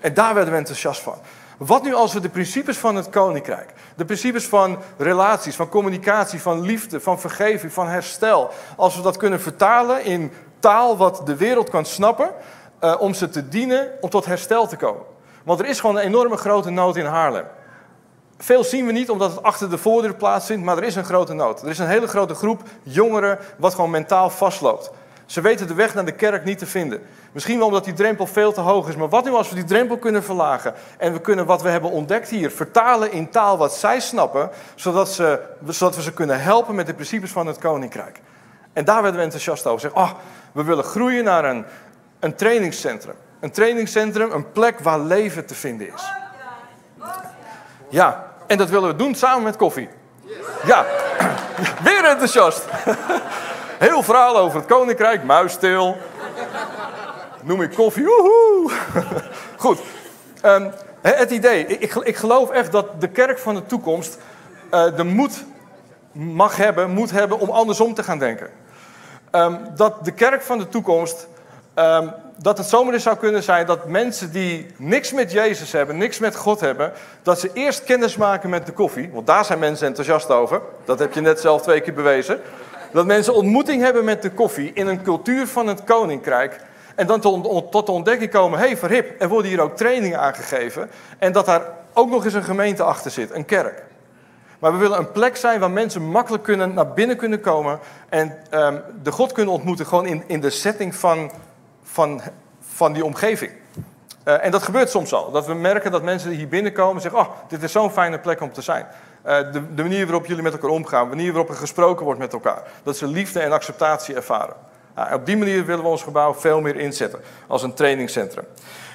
[0.00, 1.14] En daar werden we enthousiast van.
[1.58, 6.40] Wat nu als we de principes van het koninkrijk, de principes van relaties, van communicatie,
[6.40, 11.36] van liefde, van vergeving, van herstel, als we dat kunnen vertalen in taal wat de
[11.36, 12.30] wereld kan snappen,
[12.80, 15.02] uh, om ze te dienen om tot herstel te komen.
[15.44, 17.44] Want er is gewoon een enorme grote nood in Haarlem.
[18.38, 21.32] Veel zien we niet omdat het achter de voordeur plaatsvindt, maar er is een grote
[21.32, 21.62] nood.
[21.62, 24.90] Er is een hele grote groep jongeren wat gewoon mentaal vastloopt.
[25.26, 27.02] Ze weten de weg naar de kerk niet te vinden.
[27.32, 28.96] Misschien wel omdat die drempel veel te hoog is.
[28.96, 31.90] Maar wat nu als we die drempel kunnen verlagen en we kunnen wat we hebben
[31.90, 36.74] ontdekt hier vertalen in taal wat zij snappen, zodat, ze, zodat we ze kunnen helpen
[36.74, 38.20] met de principes van het koninkrijk.
[38.72, 39.80] En daar werden we enthousiast over.
[39.80, 40.10] Zeg, oh,
[40.52, 41.64] we willen groeien naar een,
[42.20, 43.14] een trainingscentrum.
[43.40, 46.02] Een trainingscentrum, een plek waar leven te vinden is.
[47.88, 49.88] Ja, en dat willen we doen samen met koffie.
[50.64, 50.84] Ja,
[51.84, 52.64] weer enthousiast.
[53.78, 55.96] Heel verhaal over het koninkrijk, muisstil.
[57.42, 58.72] Noem ik koffie, woehoe.
[59.56, 59.78] Goed,
[60.44, 61.66] um, het idee.
[61.66, 64.18] Ik, ik geloof echt dat de kerk van de toekomst
[64.74, 65.44] uh, de moed
[66.12, 68.50] mag hebben, moet hebben om andersom te gaan denken.
[69.32, 71.28] Um, dat de kerk van de toekomst
[71.78, 75.96] um, dat het zomaar eens zou kunnen zijn dat mensen die niks met Jezus hebben,
[75.96, 79.10] niks met God hebben, dat ze eerst kennis maken met de koffie.
[79.12, 80.60] Want daar zijn mensen enthousiast over.
[80.84, 82.40] Dat heb je net zelf twee keer bewezen.
[82.92, 86.60] Dat mensen ontmoeting hebben met de koffie in een cultuur van het koninkrijk.
[86.94, 87.20] En dan
[87.70, 90.90] tot de ontdekking komen, hé hey, verhip, er worden hier ook trainingen aangegeven.
[91.18, 91.62] En dat daar
[91.92, 93.84] ook nog eens een gemeente achter zit, een kerk.
[94.58, 97.78] Maar we willen een plek zijn waar mensen makkelijk kunnen, naar binnen kunnen komen.
[98.08, 101.30] En um, de God kunnen ontmoeten, gewoon in, in de setting van
[101.96, 102.20] van,
[102.60, 103.52] van die omgeving.
[104.24, 105.30] Uh, en dat gebeurt soms al.
[105.30, 108.40] Dat we merken dat mensen hier binnenkomen en zeggen: Oh, dit is zo'n fijne plek
[108.40, 108.86] om te zijn.
[109.26, 112.20] Uh, de, de, manier waarop jullie met elkaar omgaan, de manier waarop er gesproken wordt
[112.20, 112.62] met elkaar.
[112.82, 114.54] Dat ze liefde en acceptatie ervaren.
[114.98, 118.44] Uh, op die manier willen we ons gebouw veel meer inzetten als een trainingscentrum.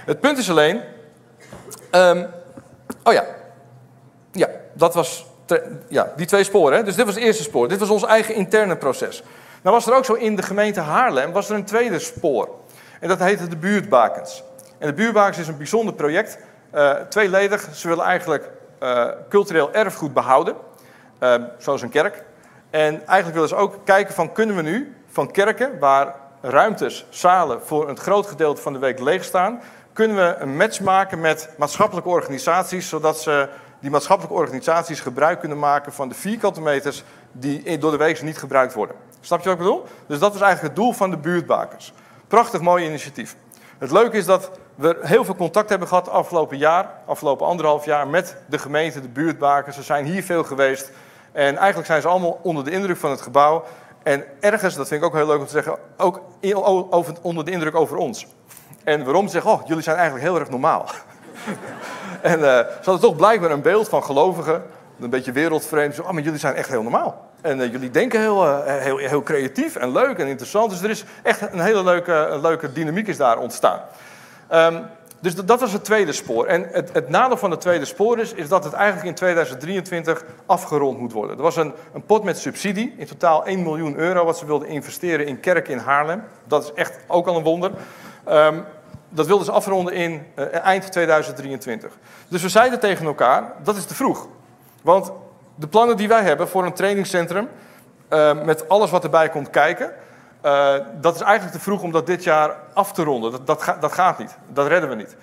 [0.05, 0.81] Het punt is alleen.
[1.91, 2.27] Um,
[3.03, 3.25] oh ja.
[4.31, 5.25] Ja, dat was.
[5.87, 6.77] Ja, die twee sporen.
[6.77, 6.83] Hè?
[6.83, 7.67] Dus dit was het eerste spoor.
[7.67, 9.23] Dit was ons eigen interne proces.
[9.61, 12.49] Nou was er ook zo in de gemeente Haarlem was er een tweede spoor.
[13.01, 14.43] En dat heette de buurtbakens.
[14.77, 16.37] En de buurtbakens is een bijzonder project.
[16.73, 18.49] Uh, tweeledig, ze willen eigenlijk
[18.83, 20.55] uh, cultureel erfgoed behouden.
[21.19, 22.23] Uh, zoals een kerk.
[22.69, 27.61] En eigenlijk willen ze ook kijken van kunnen we nu van kerken waar ruimtes, zalen
[27.61, 29.61] voor een groot gedeelte van de week leeg staan,
[29.93, 35.59] kunnen we een match maken met maatschappelijke organisaties, zodat ze die maatschappelijke organisaties gebruik kunnen
[35.59, 38.95] maken van de vierkante meters die door de week niet gebruikt worden.
[39.21, 39.85] Snap je wat ik bedoel?
[40.07, 41.93] Dus dat is eigenlijk het doel van de buurtbakers.
[42.31, 43.35] Prachtig mooi initiatief.
[43.77, 48.07] Het leuke is dat we heel veel contact hebben gehad afgelopen jaar, afgelopen anderhalf jaar,
[48.07, 49.75] met de gemeente, de buurtbakers.
[49.75, 50.91] Ze zijn hier veel geweest.
[51.31, 53.63] En eigenlijk zijn ze allemaal onder de indruk van het gebouw.
[54.03, 56.21] En ergens, dat vind ik ook heel leuk om te zeggen, ook
[56.89, 58.27] over, onder de indruk over ons.
[58.83, 60.85] En waarom ze zeggen, oh, jullie zijn eigenlijk heel erg normaal.
[62.21, 64.63] en uh, ze hadden toch blijkbaar een beeld van gelovigen,
[64.99, 65.95] een beetje wereldvreemd.
[65.95, 67.30] Zo, oh, maar jullie zijn echt heel normaal.
[67.41, 70.69] En uh, jullie denken heel, uh, heel, heel creatief en leuk en interessant.
[70.69, 73.81] Dus er is echt een hele leuke, leuke dynamiek is daar ontstaan.
[74.51, 74.85] Um,
[75.21, 76.45] dus dat was het tweede spoor.
[76.45, 80.23] En het, het, nadeel van het tweede spoor is, is dat het eigenlijk in 2023
[80.45, 81.37] afgerond moet worden.
[81.37, 84.67] Er was een, een pot met subsidie, in totaal 1 miljoen euro, wat ze wilden
[84.67, 86.23] investeren in kerken in Haarlem.
[86.47, 87.71] Dat is echt ook al een wonder.
[88.29, 88.65] Um,
[89.09, 91.97] dat wilden ze afronden in uh, eind 2023.
[92.27, 94.27] Dus we zeiden tegen elkaar, dat is te vroeg.
[94.81, 95.11] Want
[95.61, 97.49] de plannen die wij hebben voor een trainingscentrum,
[98.09, 99.93] uh, met alles wat erbij komt kijken,
[100.45, 103.31] uh, dat is eigenlijk te vroeg om dat dit jaar af te ronden.
[103.31, 104.37] Dat, dat, dat gaat niet.
[104.47, 105.15] Dat redden we niet.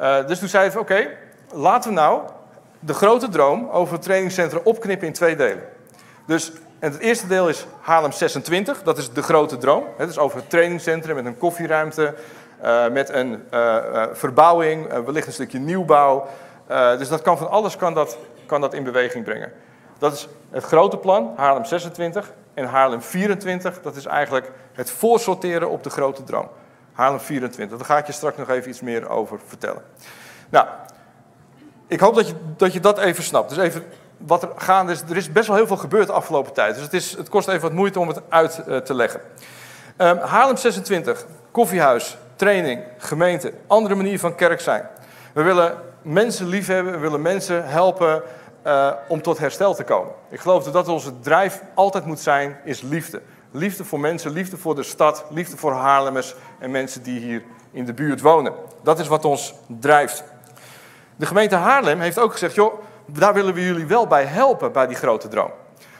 [0.00, 1.08] Uh, dus toen zeiden we, oké,
[1.52, 2.20] laten we nou
[2.80, 5.62] de grote droom over het trainingscentrum opknippen in twee delen.
[6.26, 9.84] Dus en het eerste deel is Haarlem 26, dat is de grote droom.
[9.96, 12.14] Het is over het trainingscentrum met een koffieruimte,
[12.92, 13.42] met een
[14.12, 16.26] verbouwing, wellicht een stukje nieuwbouw.
[16.98, 19.52] dus dat kan van alles kan dat, kan dat in beweging brengen.
[19.98, 22.32] Dat is het grote plan, Haarlem 26.
[22.54, 26.48] En Haarlem 24, dat is eigenlijk het voorsorteren op de grote droom.
[26.92, 29.82] Haarlem 24, daar ga ik je straks nog even iets meer over vertellen.
[30.48, 30.66] Nou,
[31.86, 32.14] ik hoop
[32.56, 33.48] dat je dat, even snapt.
[33.48, 33.84] Dus even
[34.16, 35.00] wat er gaande is.
[35.00, 36.74] Er is best wel heel veel gebeurd de afgelopen tijd.
[36.74, 39.20] Dus het, is, het kost even wat moeite om het uit uh, te leggen.
[39.98, 44.88] Um, Haarlem 26, koffiehuis, training, gemeente, andere manier van kerk zijn.
[45.32, 48.22] We willen mensen liefhebben, we willen mensen helpen
[48.66, 50.12] uh, om tot herstel te komen.
[50.28, 53.22] Ik geloof dat dat onze drijf altijd moet zijn, is liefde.
[53.50, 57.84] Liefde voor mensen, liefde voor de stad, liefde voor Haarlemmers en mensen die hier in
[57.84, 58.52] de buurt wonen.
[58.82, 60.24] Dat is wat ons drijft.
[61.16, 64.86] De gemeente Haarlem heeft ook gezegd, joh, daar willen we jullie wel bij helpen, bij
[64.86, 65.50] die grote droom.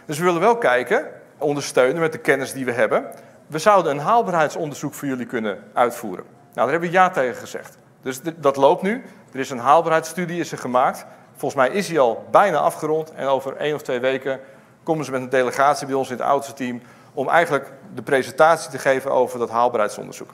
[0.06, 1.06] Dus we willen wel kijken,
[1.38, 3.06] ondersteunen met de kennis die we hebben.
[3.46, 6.24] We zouden een haalbaarheidsonderzoek voor jullie kunnen uitvoeren.
[6.24, 7.78] Nou, daar hebben we ja tegen gezegd.
[8.02, 9.04] Dus dat loopt nu.
[9.32, 11.06] Er is een haalbaarheidsstudie is er gemaakt.
[11.36, 14.40] Volgens mij is hij al bijna afgerond en over één of twee weken
[14.82, 16.82] komen ze met een delegatie bij ons in het oudste team
[17.14, 20.30] om eigenlijk de presentatie te geven over dat haalbaarheidsonderzoek.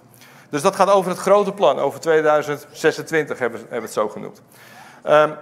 [0.50, 4.42] Dus dat gaat over het grote plan, over 2026 hebben, we het zo genoemd.
[5.06, 5.34] Um,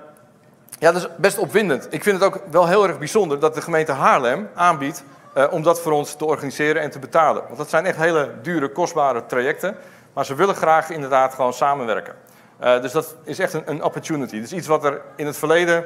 [0.78, 1.86] ja, dat is best opwindend.
[1.90, 5.04] Ik vind het ook wel heel erg bijzonder dat de gemeente Haarlem aanbiedt
[5.36, 7.42] uh, om dat voor ons te organiseren en te betalen.
[7.44, 9.76] Want dat zijn echt hele dure, kostbare trajecten.
[10.12, 12.14] Maar ze willen graag inderdaad gewoon samenwerken.
[12.62, 14.40] Uh, dus dat is echt een, een opportunity.
[14.40, 15.84] Dus iets wat er in het verleden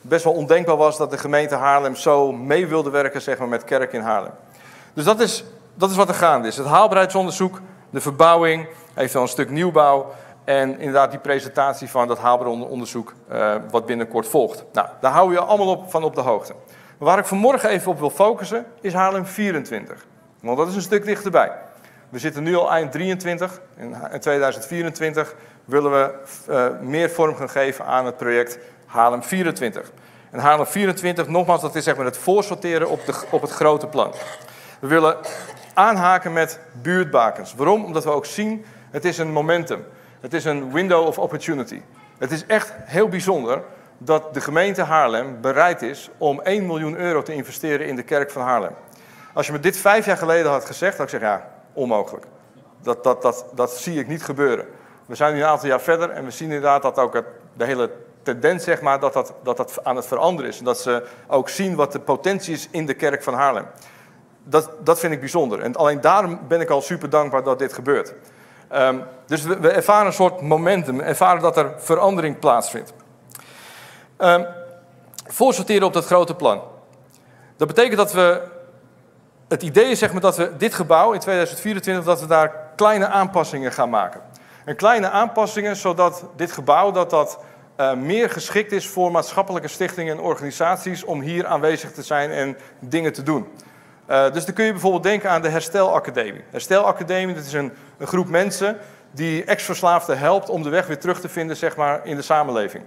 [0.00, 3.64] best wel ondenkbaar was dat de gemeente Haarlem zo mee wilde werken zeg maar, met
[3.64, 4.32] kerk in Haarlem.
[4.92, 6.56] Dus dat is, dat is wat er gaande is.
[6.56, 10.12] Het haalbaarheidsonderzoek, de verbouwing, eventueel een stuk nieuwbouw
[10.44, 14.64] en inderdaad die presentatie van dat haalbaarheidsonderzoek uh, wat binnenkort volgt.
[14.72, 16.54] Nou, daar we je allemaal op, van op de hoogte.
[16.98, 20.06] Maar waar ik vanmorgen even op wil focussen is Haarlem 24.
[20.40, 21.52] Want dat is een stuk dichterbij.
[22.08, 23.60] We zitten nu al eind 23.
[23.76, 26.12] In 2024 willen we
[26.50, 29.90] uh, meer vorm gaan geven aan het project Haarlem 24.
[30.30, 33.86] En Haarlem 24, nogmaals, dat is zeg maar het voorsorteren op, de, op het grote
[33.86, 34.12] plan.
[34.78, 35.16] We willen
[35.74, 37.54] aanhaken met buurtbakens.
[37.54, 37.84] Waarom?
[37.84, 39.84] Omdat we ook zien, het is een momentum.
[40.20, 41.80] Het is een window of opportunity.
[42.18, 43.62] Het is echt heel bijzonder
[43.98, 48.30] dat de gemeente Haarlem bereid is om 1 miljoen euro te investeren in de kerk
[48.30, 48.74] van Haarlem.
[49.32, 52.26] Als je me dit vijf jaar geleden had gezegd, had ik zeggen, ja, onmogelijk.
[52.82, 54.66] Dat, dat, dat, dat zie ik niet gebeuren.
[55.06, 57.90] We zijn nu een aantal jaar verder en we zien inderdaad dat ook de hele
[58.22, 60.58] tendens, zeg maar, dat dat, dat dat aan het veranderen is.
[60.58, 63.66] En dat ze ook zien wat de potentie is in de kerk van Haarlem.
[64.44, 65.60] Dat, dat vind ik bijzonder.
[65.60, 68.14] En alleen daarom ben ik al super dankbaar dat dit gebeurt.
[68.72, 72.92] Um, dus we, ervaren een soort momentum, ervaren dat er verandering plaatsvindt.
[74.18, 74.46] Um,
[75.26, 76.62] voorsorteren op dat grote plan.
[77.56, 78.42] Dat betekent dat we
[79.48, 83.06] het idee is zeg maar, dat we dit gebouw in 2024 dat we daar kleine
[83.06, 84.20] aanpassingen gaan maken.
[84.64, 87.38] En kleine aanpassingen zodat dit gebouw dat dat,
[87.80, 92.56] uh, meer geschikt is voor maatschappelijke stichtingen en organisaties om hier aanwezig te zijn en
[92.78, 93.46] dingen te doen.
[94.10, 96.44] Uh, dus dan kun je bijvoorbeeld denken aan de Herstelacademie.
[96.50, 98.78] Herstelacademie dat is een, een groep mensen
[99.10, 102.84] die ex-verslaafden helpt om de weg weer terug te vinden zeg maar, in de samenleving.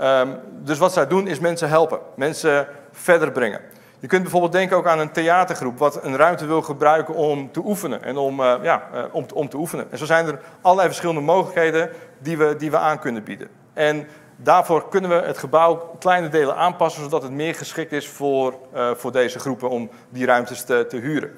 [0.00, 3.60] Um, dus wat zij doen is mensen helpen, mensen verder brengen.
[3.98, 7.62] Je kunt bijvoorbeeld denken ook aan een theatergroep wat een ruimte wil gebruiken om te
[7.64, 9.86] oefenen en om, uh, ja, uh, om, om te oefenen.
[9.90, 13.48] En zo zijn er allerlei verschillende mogelijkheden die we, die we aan kunnen bieden.
[13.72, 14.06] En
[14.36, 18.90] daarvoor kunnen we het gebouw kleine delen aanpassen zodat het meer geschikt is voor, uh,
[18.94, 21.30] voor deze groepen om die ruimtes te, te huren.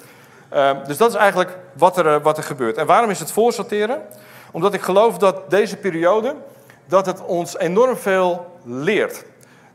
[0.49, 2.77] Ehm, dus dat is eigenlijk wat er, eh, wat er gebeurt.
[2.77, 4.03] En waarom is het voorsorteren?
[4.51, 6.35] Omdat ik geloof dat deze periode
[6.87, 9.25] dat het ons enorm veel leert.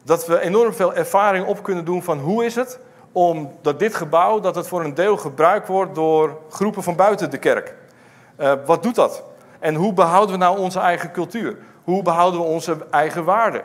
[0.03, 2.79] Dat we enorm veel ervaring op kunnen doen van hoe is het
[3.11, 7.29] om dat dit gebouw, dat het voor een deel gebruikt wordt door groepen van buiten
[7.29, 7.75] de kerk.
[8.39, 9.23] Uh, wat doet dat?
[9.59, 11.57] En hoe behouden we nou onze eigen cultuur?
[11.83, 13.61] Hoe behouden we onze eigen waarden?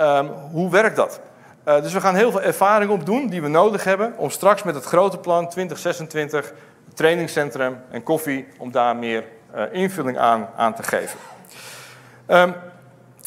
[0.00, 1.20] Um, hoe werkt dat?
[1.68, 4.74] Uh, dus we gaan heel veel ervaring opdoen die we nodig hebben om straks met
[4.74, 6.52] het grote plan 2026
[6.94, 9.24] trainingscentrum en koffie, om daar meer
[9.54, 11.18] uh, invulling aan, aan te geven.
[12.28, 12.54] Um,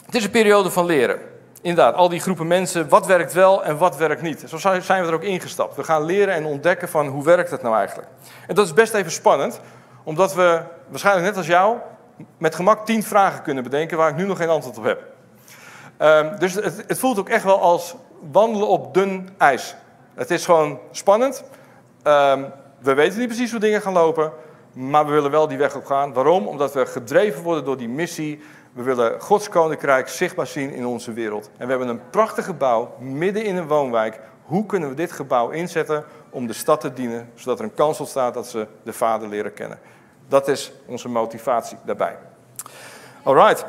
[0.05, 1.19] het is een periode van leren.
[1.63, 4.43] Inderdaad, al die groepen mensen, wat werkt wel en wat werkt niet.
[4.47, 5.75] Zo zijn we er ook ingestapt.
[5.75, 8.07] We gaan leren en ontdekken van hoe werkt het nou eigenlijk.
[8.47, 9.59] En dat is best even spannend,
[10.03, 11.77] omdat we waarschijnlijk net als jou
[12.37, 15.03] met gemak tien vragen kunnen bedenken waar ik nu nog geen antwoord op heb.
[15.99, 17.95] Um, dus het, het, voelt ook echt wel als
[18.31, 19.75] wandelen op dun ijs.
[20.13, 21.43] Het is gewoon spannend.
[22.03, 22.45] Um,
[22.79, 24.31] we weten niet precies hoe dingen gaan lopen,
[24.73, 26.13] maar we willen wel die weg op gaan.
[26.13, 26.47] Waarom?
[26.47, 28.43] Omdat we gedreven worden door die missie.
[28.73, 31.49] We willen Gods koninkrijk zichtbaar zien in onze wereld.
[31.57, 34.19] En we hebben een prachtig gebouw midden in een woonwijk.
[34.43, 37.99] Hoe kunnen we dit gebouw inzetten om de stad te dienen, zodat er een kans
[37.99, 39.79] ontstaat dat ze de Vader leren kennen?
[40.27, 42.17] Dat is onze motivatie daarbij.
[43.23, 43.65] Alright.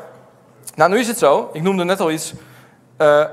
[0.75, 2.33] Nou, nu is het zo, ik noemde net al iets.
[2.97, 3.25] Uh,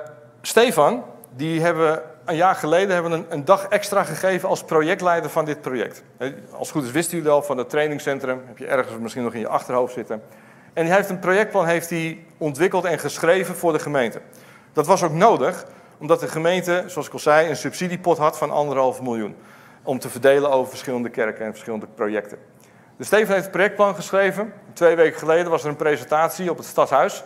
[0.43, 1.05] Stefan,
[1.37, 5.61] die hebben een jaar geleden hebben een, een, dag extra gegeven als projectleider van dit
[5.61, 6.03] project.
[6.51, 9.41] Als goed is wisten jullie al van het trainingscentrum, heb je ergens misschien nog in
[9.41, 10.23] je achterhoofd zitten.
[10.73, 14.21] En hij heeft een projectplan heeft hij ontwikkeld en geschreven voor de gemeente.
[14.73, 15.65] Dat was ook nodig,
[15.99, 19.37] omdat de gemeente, zoals ik al zei, een subsidiepot had van anderhalf miljoen.
[19.83, 22.39] Om te verdelen over verschillende kerken en verschillende projecten.
[22.97, 24.53] Dus Steven heeft het projectplan geschreven.
[24.73, 27.23] Twee weken geleden was er een presentatie op het Stadshuis.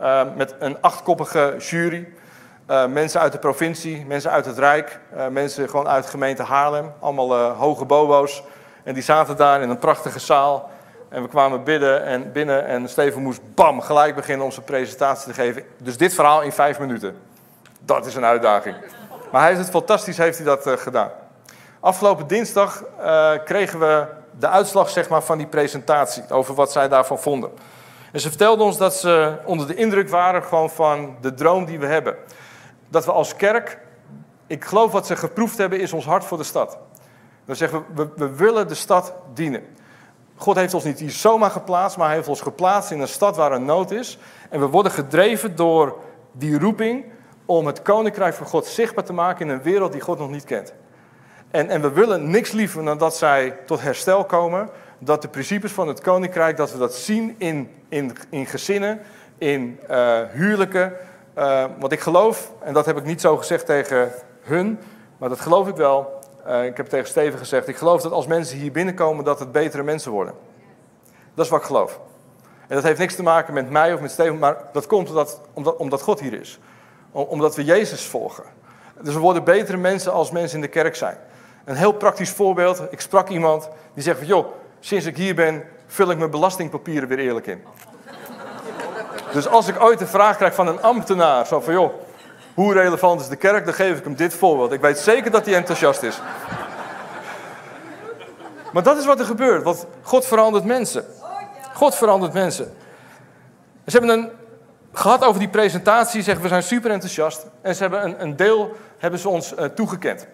[0.00, 2.08] Uh, met een achtkoppige jury.
[2.70, 6.42] Uh, mensen uit de provincie, mensen uit het Rijk, uh, mensen gewoon uit de gemeente
[6.42, 6.92] Haarlem.
[7.00, 8.42] Allemaal hoge bobo's.
[8.84, 10.70] En die zaten daar in een prachtige zaal.
[11.08, 15.32] En we kwamen bidden en binnen en Steven moest bam gelijk beginnen om zijn presentatie
[15.32, 15.62] te geven.
[15.78, 17.16] Dus dit verhaal in vijf minuten.
[17.80, 18.76] Dat is een uitdaging.
[19.30, 21.10] Maar hij heeft het fantastisch, heeft hij dat uh, gedaan.
[21.80, 24.06] Afgelopen dinsdag uh, kregen we
[24.38, 27.50] de uitslag zeg maar, van die presentatie over wat zij daarvan vonden.
[28.12, 31.78] En ze vertelden ons dat ze onder de indruk waren gewoon van de droom die
[31.78, 32.16] we hebben.
[32.88, 33.78] Dat we als kerk,
[34.46, 36.78] ik geloof wat ze geproefd hebben, is ons hart voor de stad.
[37.44, 39.62] Dan zeggen we, we willen de stad dienen.
[40.38, 43.36] God heeft ons niet hier zomaar geplaatst, maar hij heeft ons geplaatst in een stad
[43.36, 44.18] waar een nood is.
[44.50, 45.96] En we worden gedreven door
[46.32, 47.04] die roeping
[47.46, 50.44] om het koninkrijk van God zichtbaar te maken in een wereld die God nog niet
[50.44, 50.74] kent.
[51.50, 54.68] En, en we willen niks liever dan dat zij tot herstel komen.
[54.98, 59.00] Dat de principes van het koninkrijk, dat we dat zien in, in, in gezinnen,
[59.38, 60.92] in uh, huwelijken.
[61.38, 64.78] Uh, want ik geloof, en dat heb ik niet zo gezegd tegen hun,
[65.18, 66.17] maar dat geloof ik wel,
[66.48, 69.52] uh, ik heb tegen Steven gezegd, ik geloof dat als mensen hier binnenkomen, dat het
[69.52, 70.34] betere mensen worden.
[71.34, 72.00] Dat is wat ik geloof.
[72.66, 75.40] En dat heeft niks te maken met mij of met Steven, maar dat komt omdat,
[75.52, 76.58] omdat, omdat God hier is.
[77.12, 78.44] Omdat we Jezus volgen.
[79.00, 81.16] Dus we worden betere mensen als mensen in de kerk zijn.
[81.64, 82.82] Een heel praktisch voorbeeld.
[82.90, 84.46] Ik sprak iemand die zegt van, joh,
[84.80, 87.62] sinds ik hier ben, vul ik mijn belastingpapieren weer eerlijk in.
[89.32, 91.92] Dus als ik ooit een vraag krijg van een ambtenaar, zo van, joh,
[92.58, 93.64] hoe relevant is de kerk?
[93.64, 94.72] Dan geef ik hem dit voorbeeld.
[94.72, 96.20] Ik weet zeker dat hij enthousiast is.
[98.72, 99.62] Maar dat is wat er gebeurt.
[99.62, 101.04] Want God verandert mensen.
[101.74, 102.74] God verandert mensen.
[103.86, 104.30] Ze hebben een
[104.92, 106.22] gehad over die presentatie.
[106.22, 107.46] Zeggen we zijn super enthousiast.
[107.60, 110.20] En ze hebben een, een deel hebben ze ons uh, toegekend.
[110.22, 110.26] Uh,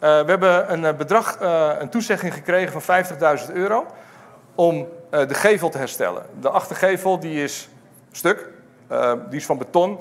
[0.00, 1.36] we hebben een uh, bedrag,
[1.80, 3.04] een toezegging gekregen van
[3.48, 3.86] 50.000 euro.
[4.54, 6.26] Om de gevel te herstellen.
[6.40, 7.68] De achtergevel die is
[8.10, 8.48] stuk.
[9.28, 10.00] die is van beton.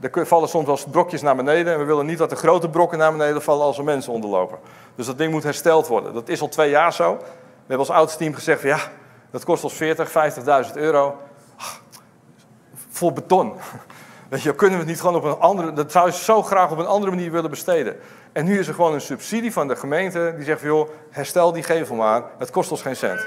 [0.00, 1.72] Er vallen soms wel brokjes naar beneden.
[1.72, 4.58] En we willen niet dat de grote brokken naar beneden vallen als er mensen onderlopen.
[4.94, 6.14] Dus dat ding moet hersteld worden.
[6.14, 7.16] Dat is al twee jaar zo.
[7.16, 8.78] We hebben als oudste team gezegd: ja,
[9.30, 10.10] dat kost ons 40,
[10.68, 11.16] 50.000 euro.
[12.88, 13.52] Voor beton.
[14.28, 15.72] Weet je, kunnen we het niet gewoon op een andere.
[15.72, 17.96] Dat zou je zo graag op een andere manier willen besteden.
[18.32, 21.62] En nu is er gewoon een subsidie van de gemeente die zegt: joh, herstel die
[21.62, 22.22] gevel maar.
[22.38, 23.26] Het kost ons geen cent.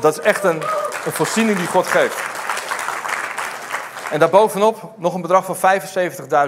[0.00, 0.62] Dat is echt een
[1.12, 2.37] voorziening die God geeft.
[4.10, 5.80] En daarbovenop nog een bedrag van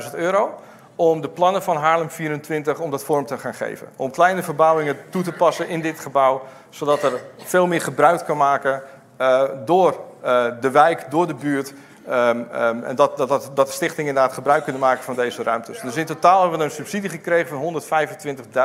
[0.02, 0.54] 75.000 euro
[0.96, 3.88] om de plannen van Haarlem 24 om dat vorm te gaan geven.
[3.96, 8.36] Om kleine verbouwingen toe te passen in dit gebouw, zodat er veel meer gebruik kan
[8.36, 8.82] maken
[9.18, 11.72] uh, door uh, de wijk, door de buurt.
[12.08, 15.42] Um, um, en dat, dat, dat, dat de stichting inderdaad gebruik kunnen maken van deze
[15.42, 15.80] ruimtes.
[15.80, 17.82] Dus in totaal hebben we een subsidie gekregen van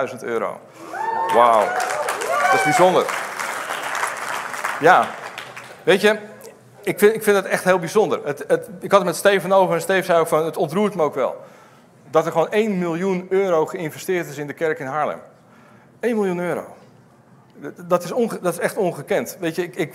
[0.09, 0.59] 125.000 euro.
[1.33, 1.65] Wauw,
[2.41, 3.05] dat is bijzonder.
[4.79, 5.07] Ja,
[5.83, 6.19] weet je,
[6.85, 8.19] ik vind, ik vind het echt heel bijzonder.
[8.23, 10.95] Het, het, ik had het met Steven over en Steven zei ook van, het ontroert
[10.95, 11.35] me ook wel.
[12.09, 15.19] Dat er gewoon 1 miljoen euro geïnvesteerd is in de kerk in Haarlem.
[15.99, 16.75] 1 miljoen euro.
[17.87, 19.37] Dat is, dat is echt ongekend.
[19.39, 19.93] Weet je, ik, ik,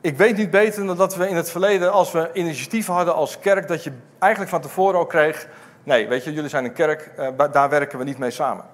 [0.00, 3.38] ik weet niet beter dan dat we in het verleden, als we initiatieven hadden als
[3.38, 5.48] kerk, dat je eigenlijk van tevoren ook kreeg:
[5.82, 8.64] nee, weet je, jullie zijn een kerk, uh, daar werken we niet mee samen.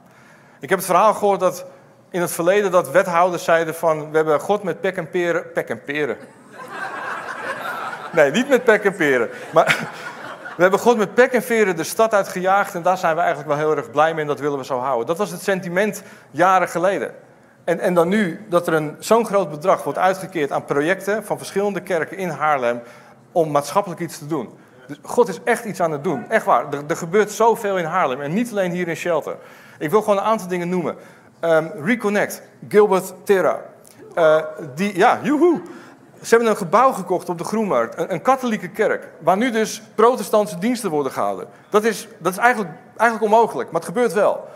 [0.61, 1.66] Ik heb het verhaal gehoord dat
[2.11, 5.69] in het verleden dat wethouders zeiden van, we hebben God met pek en peren, pek
[5.69, 6.16] en peren.
[8.16, 9.29] Nee, niet met pek en peren.
[9.52, 9.88] Maar
[10.57, 13.48] we hebben God met pek en veren de stad uitgejaagd en daar zijn we eigenlijk
[13.48, 15.07] wel heel erg blij mee en dat willen we zo houden.
[15.07, 17.14] Dat was het sentiment jaren geleden.
[17.64, 21.81] En, en dan nu dat er zo'n groot bedrag wordt uitgekeerd aan projecten van verschillende
[21.81, 22.81] kerken in Haarlem
[23.33, 24.59] om maatschappelijk iets te doen.
[24.87, 26.31] Dus God is echt iets aan het doen.
[26.31, 26.72] Echt waar.
[26.72, 29.37] Er, er gebeurt zoveel in Haarlem en niet alleen hier in Shelter.
[29.79, 30.96] Ik wil gewoon een aantal dingen noemen.
[31.40, 33.61] Um, Reconnect, Gilbert Terra.
[34.18, 34.42] Uh,
[34.74, 35.61] die, ja, joehoe.
[36.27, 40.59] Ze hebben een gebouw gekocht op de Groenmarkt, een, katholieke kerk, waar nu dus protestantse
[40.59, 41.47] diensten worden gehouden.
[41.71, 44.49] Dat is, dat is eigenlijk, eigenlijk onmogelijk, maar het gebeurt wel.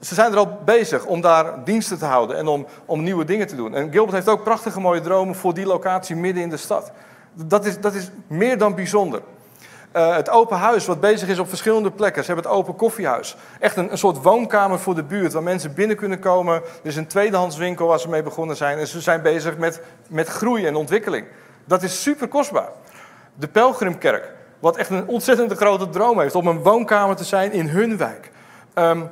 [0.00, 3.46] Ze zijn er al bezig om daar diensten te houden en om, om nieuwe dingen
[3.46, 3.74] te doen.
[3.74, 6.92] En Gilbert heeft ook prachtige mooie dromen voor die locatie midden in de stad.
[7.32, 9.22] Dat is, dat is meer dan bijzonder.
[9.96, 12.24] Uh, het open huis, wat bezig is op verschillende plekken.
[12.24, 13.36] Ze hebben het open koffiehuis.
[13.60, 16.54] Echt een, een, soort woonkamer voor de buurt, waar mensen binnen kunnen komen.
[16.54, 18.78] Er is een tweedehandswinkel waar ze mee begonnen zijn.
[18.78, 21.26] En ze zijn bezig met, met groei en ontwikkeling.
[21.64, 22.68] Dat is super kostbaar.
[23.34, 27.68] De Pelgrimkerk, wat echt een ontzettend grote droom heeft om een woonkamer te zijn in
[27.68, 28.30] hun wijk.
[28.74, 29.10] Um,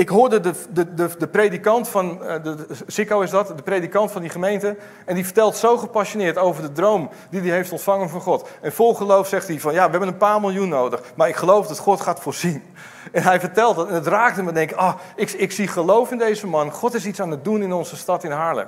[0.00, 4.12] ik hoorde de, de, de, de predikant van, eh, de, de, is dat, de predikant
[4.12, 4.76] van die gemeente.
[5.04, 8.48] En die vertelt zo gepassioneerd over de droom die hij heeft ontvangen van God.
[8.60, 11.02] En vol geloof zegt hij van, ja, we hebben een paar miljoen nodig.
[11.14, 12.62] Maar ik geloof dat God gaat voorzien.
[13.12, 14.52] En hij vertelt dat en het raakte me.
[14.52, 16.72] denk ah, ik, ik zie geloof in deze man.
[16.72, 18.66] God is iets aan het doen in onze stad in Haarlem.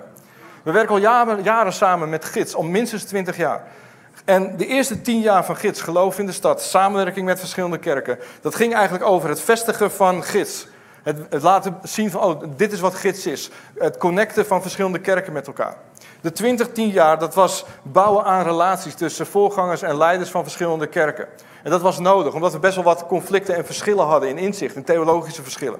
[0.62, 3.62] We werken al jaren, jaren samen met Gids, al minstens twintig jaar.
[4.24, 8.18] En de eerste tien jaar van Gids, geloof in de stad, samenwerking met verschillende kerken.
[8.40, 10.66] Dat ging eigenlijk over het vestigen van Gids.
[11.02, 13.50] Het, het, laten zien van, oh, dit is wat gids is.
[13.78, 15.76] Het connecten van verschillende kerken met elkaar.
[16.20, 20.86] De 20, 10 jaar, dat was bouwen aan relaties tussen voorgangers en leiders van verschillende
[20.86, 21.26] kerken.
[21.62, 24.76] En dat was nodig, omdat we best wel wat conflicten en verschillen hadden in inzicht,
[24.76, 25.78] in theologische verschillen.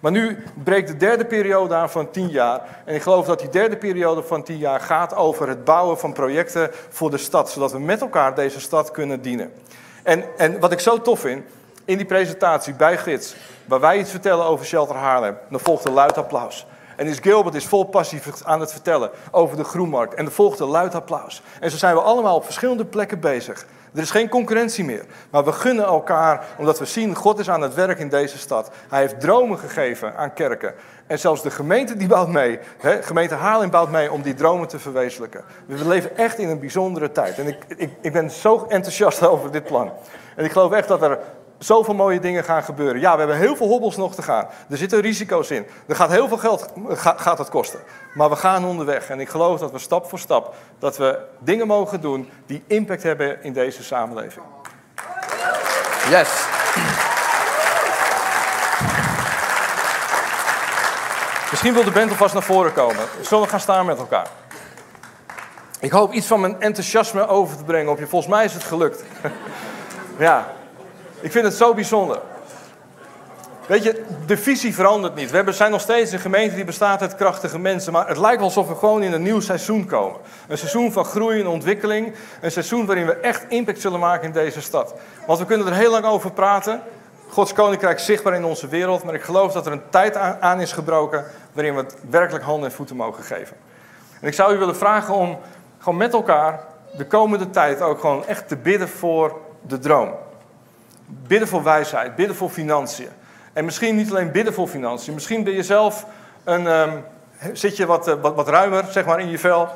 [0.00, 2.82] Maar nu breekt de derde periode aan van 10 jaar.
[2.84, 6.12] En ik geloof dat die derde periode van 10 jaar gaat over het bouwen van
[6.12, 9.52] projecten voor de stad, zodat we met elkaar deze stad kunnen dienen.
[10.02, 11.44] En, en wat ik zo tof vind,
[11.84, 15.92] in die presentatie bij Gids, waar wij iets vertellen over Shelter Haarlem, dan volgt een
[15.92, 16.66] luid applaus.
[16.96, 20.14] En is Gilbert is vol passie aan het vertellen over de Groenmarkt.
[20.14, 21.42] En er volgt een luid applaus.
[21.60, 23.66] En zo zijn we allemaal op verschillende plekken bezig.
[23.94, 25.04] Er is geen concurrentie meer.
[25.30, 28.70] Maar we gunnen elkaar, omdat we zien, God is aan het werk in deze stad.
[28.88, 30.74] Hij heeft dromen gegeven aan kerken.
[31.06, 32.58] En zelfs de gemeente die bouwt mee.
[32.78, 35.44] Hè, gemeente Haarlem bouwt mee om die dromen te verwezenlijken.
[35.66, 37.38] We leven echt in een bijzondere tijd.
[37.38, 39.92] En ik, ik, ik ben zo enthousiast over dit plan.
[40.36, 41.18] En ik geloof echt dat er
[41.58, 43.00] zoveel mooie dingen gaan gebeuren.
[43.00, 44.46] Ja, we hebben heel veel hobbels nog te gaan.
[44.70, 45.66] Er zitten risico's in.
[45.86, 47.80] Er gaat heel veel geld gaat het kosten.
[48.14, 49.08] Maar we gaan onderweg.
[49.08, 53.02] En ik geloof dat we stap voor stap dat we dingen mogen doen die impact
[53.02, 54.44] hebben in deze samenleving.
[56.08, 56.46] Yes.
[61.50, 63.04] Misschien wil de band alvast naar voren komen.
[63.20, 64.26] Zullen we gaan staan met elkaar?
[65.80, 68.06] Ik hoop iets van mijn enthousiasme over te brengen op je.
[68.06, 69.04] Volgens mij is het gelukt.
[70.18, 70.52] ja,
[71.24, 72.20] ik vind het zo bijzonder.
[73.66, 75.30] Weet je, de visie verandert niet.
[75.30, 77.92] We zijn nog steeds een gemeente die bestaat uit krachtige mensen.
[77.92, 80.20] Maar het lijkt alsof we gewoon in een nieuw seizoen komen.
[80.48, 82.14] Een seizoen van groei en ontwikkeling.
[82.40, 84.94] Een seizoen waarin we echt impact zullen maken in deze stad.
[85.26, 86.82] Want we kunnen er heel lang over praten.
[87.28, 89.04] Gods koninkrijk zichtbaar in onze wereld.
[89.04, 91.24] Maar ik geloof dat er een tijd aan is gebroken.
[91.52, 93.56] waarin we het werkelijk handen en voeten mogen geven.
[94.20, 95.38] En ik zou u willen vragen om
[95.78, 96.64] gewoon met elkaar
[96.96, 100.23] de komende tijd ook gewoon echt te bidden voor de droom.
[101.06, 103.08] Bidden voor wijsheid, bidden voor financiën.
[103.52, 105.14] En misschien niet alleen bidden voor financiën.
[105.14, 106.06] Misschien ben je zelf
[106.44, 107.04] een, um,
[107.52, 109.68] zit je wat, uh, wat, wat, ruimer zeg maar, in je vel.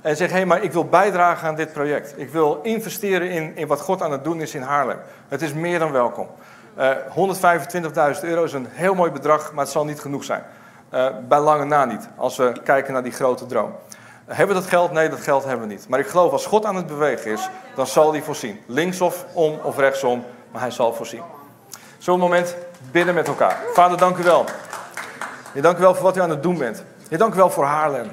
[0.00, 2.14] En zeg, hé, hey, maar ik wil bijdragen aan dit project.
[2.16, 4.98] Ik wil investeren in, in wat God aan het doen is in Haarlem.
[5.28, 6.26] Het is meer dan welkom.
[6.78, 10.42] Uh, eh, 125.000 euro is een heel mooi bedrag, maar het zal niet genoeg zijn.
[10.94, 13.72] Uh, bij lange na niet, als we kijken naar die grote droom.
[14.26, 14.92] Hebben we dat geld?
[14.92, 15.88] Nee, dat geld hebben we niet.
[15.88, 18.60] Maar ik geloof als God aan het bewegen is, dan zal hij voorzien.
[18.66, 20.24] Links of om of rechtsom,
[20.56, 21.22] maar hij zal voorzien.
[21.98, 22.56] Zo'n moment
[22.90, 23.62] bidden met elkaar.
[23.74, 24.44] Vader, dank u wel.
[25.54, 26.84] Je dank u wel voor wat u aan het doen bent.
[27.08, 28.06] Je dank u wel voor Haarlem.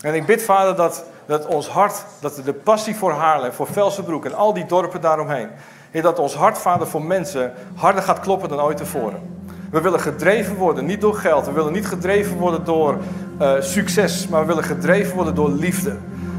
[0.00, 4.24] En ik bid, Vader, dat, dat ons hart, dat de passie voor Haarlem, voor Velsenbroek
[4.24, 5.48] en al die dorpen daaromheen,
[5.92, 9.46] dat ons hart, Vader, voor mensen harder gaat kloppen dan ooit tevoren.
[9.70, 11.46] We willen gedreven worden, niet door geld.
[11.46, 12.98] We willen niet gedreven worden door
[13.40, 15.96] uh, succes, maar we willen gedreven worden door liefde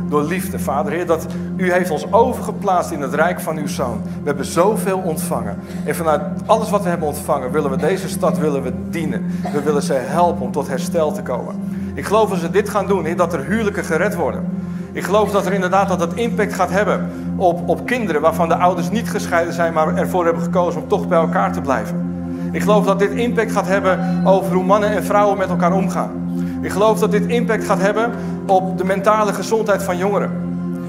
[0.09, 0.59] door liefde.
[0.59, 4.01] Vader Heer, dat u heeft ons overgeplaatst in het rijk van uw Zoon.
[4.03, 5.57] We hebben zoveel ontvangen.
[5.85, 9.25] En vanuit alles wat we hebben ontvangen, willen we deze stad willen we dienen.
[9.53, 11.55] We willen ze helpen om tot herstel te komen.
[11.93, 14.45] Ik geloof als ze dit gaan doen, Heer, dat er huwelijken gered worden.
[14.91, 18.55] Ik geloof dat er inderdaad dat het impact gaat hebben op, op kinderen waarvan de
[18.55, 22.09] ouders niet gescheiden zijn, maar ervoor hebben gekozen om toch bij elkaar te blijven.
[22.51, 26.28] Ik geloof dat dit impact gaat hebben over hoe mannen en vrouwen met elkaar omgaan.
[26.61, 28.11] Ik geloof dat dit impact gaat hebben
[28.45, 30.31] op de mentale gezondheid van jongeren.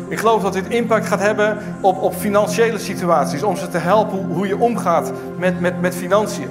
[0.09, 4.27] Ik geloof dat dit impact gaat hebben op, op financiële situaties, om ze te helpen
[4.27, 6.49] hoe je omgaat met, met, met financiën.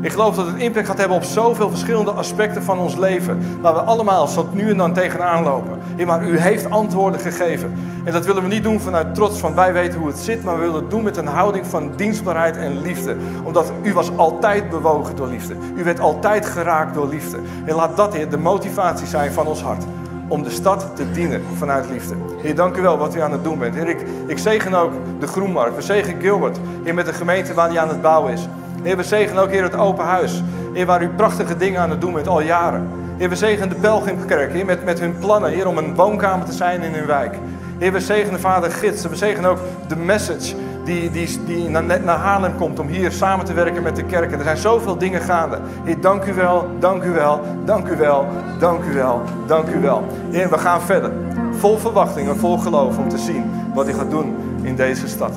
[0.00, 3.74] Ik geloof dat het impact gaat hebben op zoveel verschillende aspecten van ons leven, waar
[3.74, 5.78] we allemaal zo nu en dan tegenaan lopen.
[5.96, 7.72] Ja, maar u heeft antwoorden gegeven.
[8.04, 10.54] En dat willen we niet doen vanuit trots van wij weten hoe het zit, maar
[10.54, 13.16] we willen het doen met een houding van dienstbaarheid en liefde.
[13.44, 15.54] Omdat u was altijd bewogen door liefde.
[15.76, 17.38] U werd altijd geraakt door liefde.
[17.64, 19.84] En laat dat, Heer, de motivatie zijn van ons hart
[20.28, 22.14] om de stad te dienen vanuit liefde.
[22.42, 23.74] Heer, dank u wel wat u aan het doen bent.
[23.74, 25.76] Heer, ik, ik zegen ook de Groenmarkt.
[25.76, 28.48] We zegen Gilbert, Heer, met de gemeente waar hij aan het bouwen is.
[28.82, 30.42] Heer, we zegenen ook, Heer, het open huis.
[30.72, 32.88] Heer, waar u prachtige dingen aan het doen bent al jaren.
[33.16, 36.52] Heer, we zegenen de Pelgrimkerk, Heer, met, met hun plannen, Heer, om een woonkamer te
[36.52, 37.38] zijn in hun wijk.
[37.78, 39.06] Heer, we zegenen vader Gids.
[39.06, 39.58] We zegenen ook
[39.88, 40.54] de message
[40.84, 44.38] die, die, die net naar Haarlem komt om hier samen te werken met de kerken.
[44.38, 45.58] Er zijn zoveel dingen gaande.
[45.84, 48.26] Heer, dank u wel, dank u wel, dank u wel,
[48.58, 50.04] dank u wel, dank u wel.
[50.30, 51.12] Heer, we gaan verder.
[51.58, 55.32] Vol verwachting en vol geloof om te zien wat hij gaat doen in deze stad.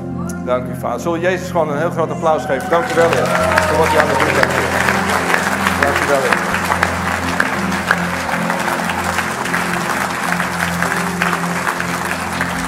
[0.46, 1.00] Dank u, Vader.
[1.00, 2.70] Zullen Jezus gewoon een heel groot applaus geven?
[2.70, 4.52] Dank u wel, voor wat u aan het doen bent.
[5.82, 6.20] Dank u wel.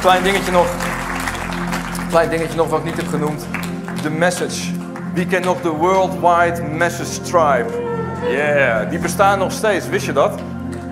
[0.01, 0.68] Klein dingetje nog.
[2.10, 3.47] Klein dingetje nog wat ik niet heb genoemd.
[4.01, 4.72] De message.
[5.14, 7.66] Wie kent nog de Worldwide Message Tribe?
[8.30, 9.88] Yeah, die bestaan nog steeds.
[9.88, 10.39] Wist je dat?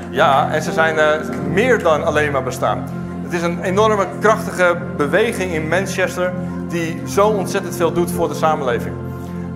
[0.09, 2.83] Ja, en ze zijn uh, meer dan alleen maar bestaan.
[3.31, 6.33] Het is een enorme krachtige beweging in Manchester
[6.67, 8.95] die zo ontzettend veel doet voor de samenleving.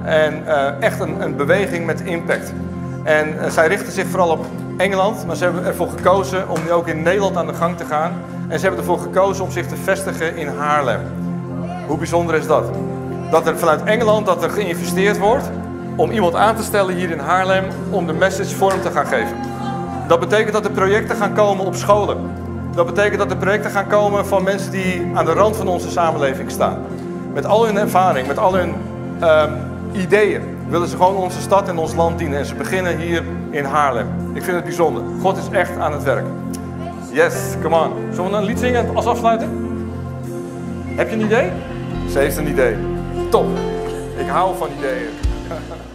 [0.03, 2.53] En uh, echt een, een, beweging met impact.
[3.03, 4.45] En uh, zij richten zich vooral op
[4.77, 7.85] Engeland, maar ze hebben ervoor gekozen om nu ook in Nederland aan de gang te
[7.85, 8.11] gaan.
[8.47, 11.01] En ze hebben ervoor gekozen om zich te vestigen in Haarlem.
[11.87, 12.69] Hoe bijzonder is dat?
[13.31, 15.49] Dat er vanuit Engeland dat er geïnvesteerd wordt
[15.95, 19.37] om iemand aan te stellen hier in Haarlem om de message vorm te gaan geven.
[20.07, 22.43] Dat betekent dat er projecten gaan komen op scholen.
[22.75, 25.91] Dat betekent dat er projecten gaan komen van mensen die aan de rand van onze
[25.91, 26.81] samenleving staan.
[27.33, 28.73] Met al hun ervaring, met al hun
[29.23, 29.53] um,
[29.91, 32.39] ideeën willen ze gewoon onze stad en ons land dienen.
[32.39, 34.07] En ze beginnen hier in Haarlem.
[34.33, 35.03] Ik vind het bijzonder.
[35.21, 36.25] God is echt aan het werk.
[37.11, 37.91] Yes, come on.
[38.13, 39.51] Zullen we een lied zingen als afsluiting?
[40.95, 41.51] Heb je een idee?
[42.11, 42.75] Ze heeft een idee.
[43.29, 43.45] Top.
[44.17, 45.09] Ik hou van ideeën.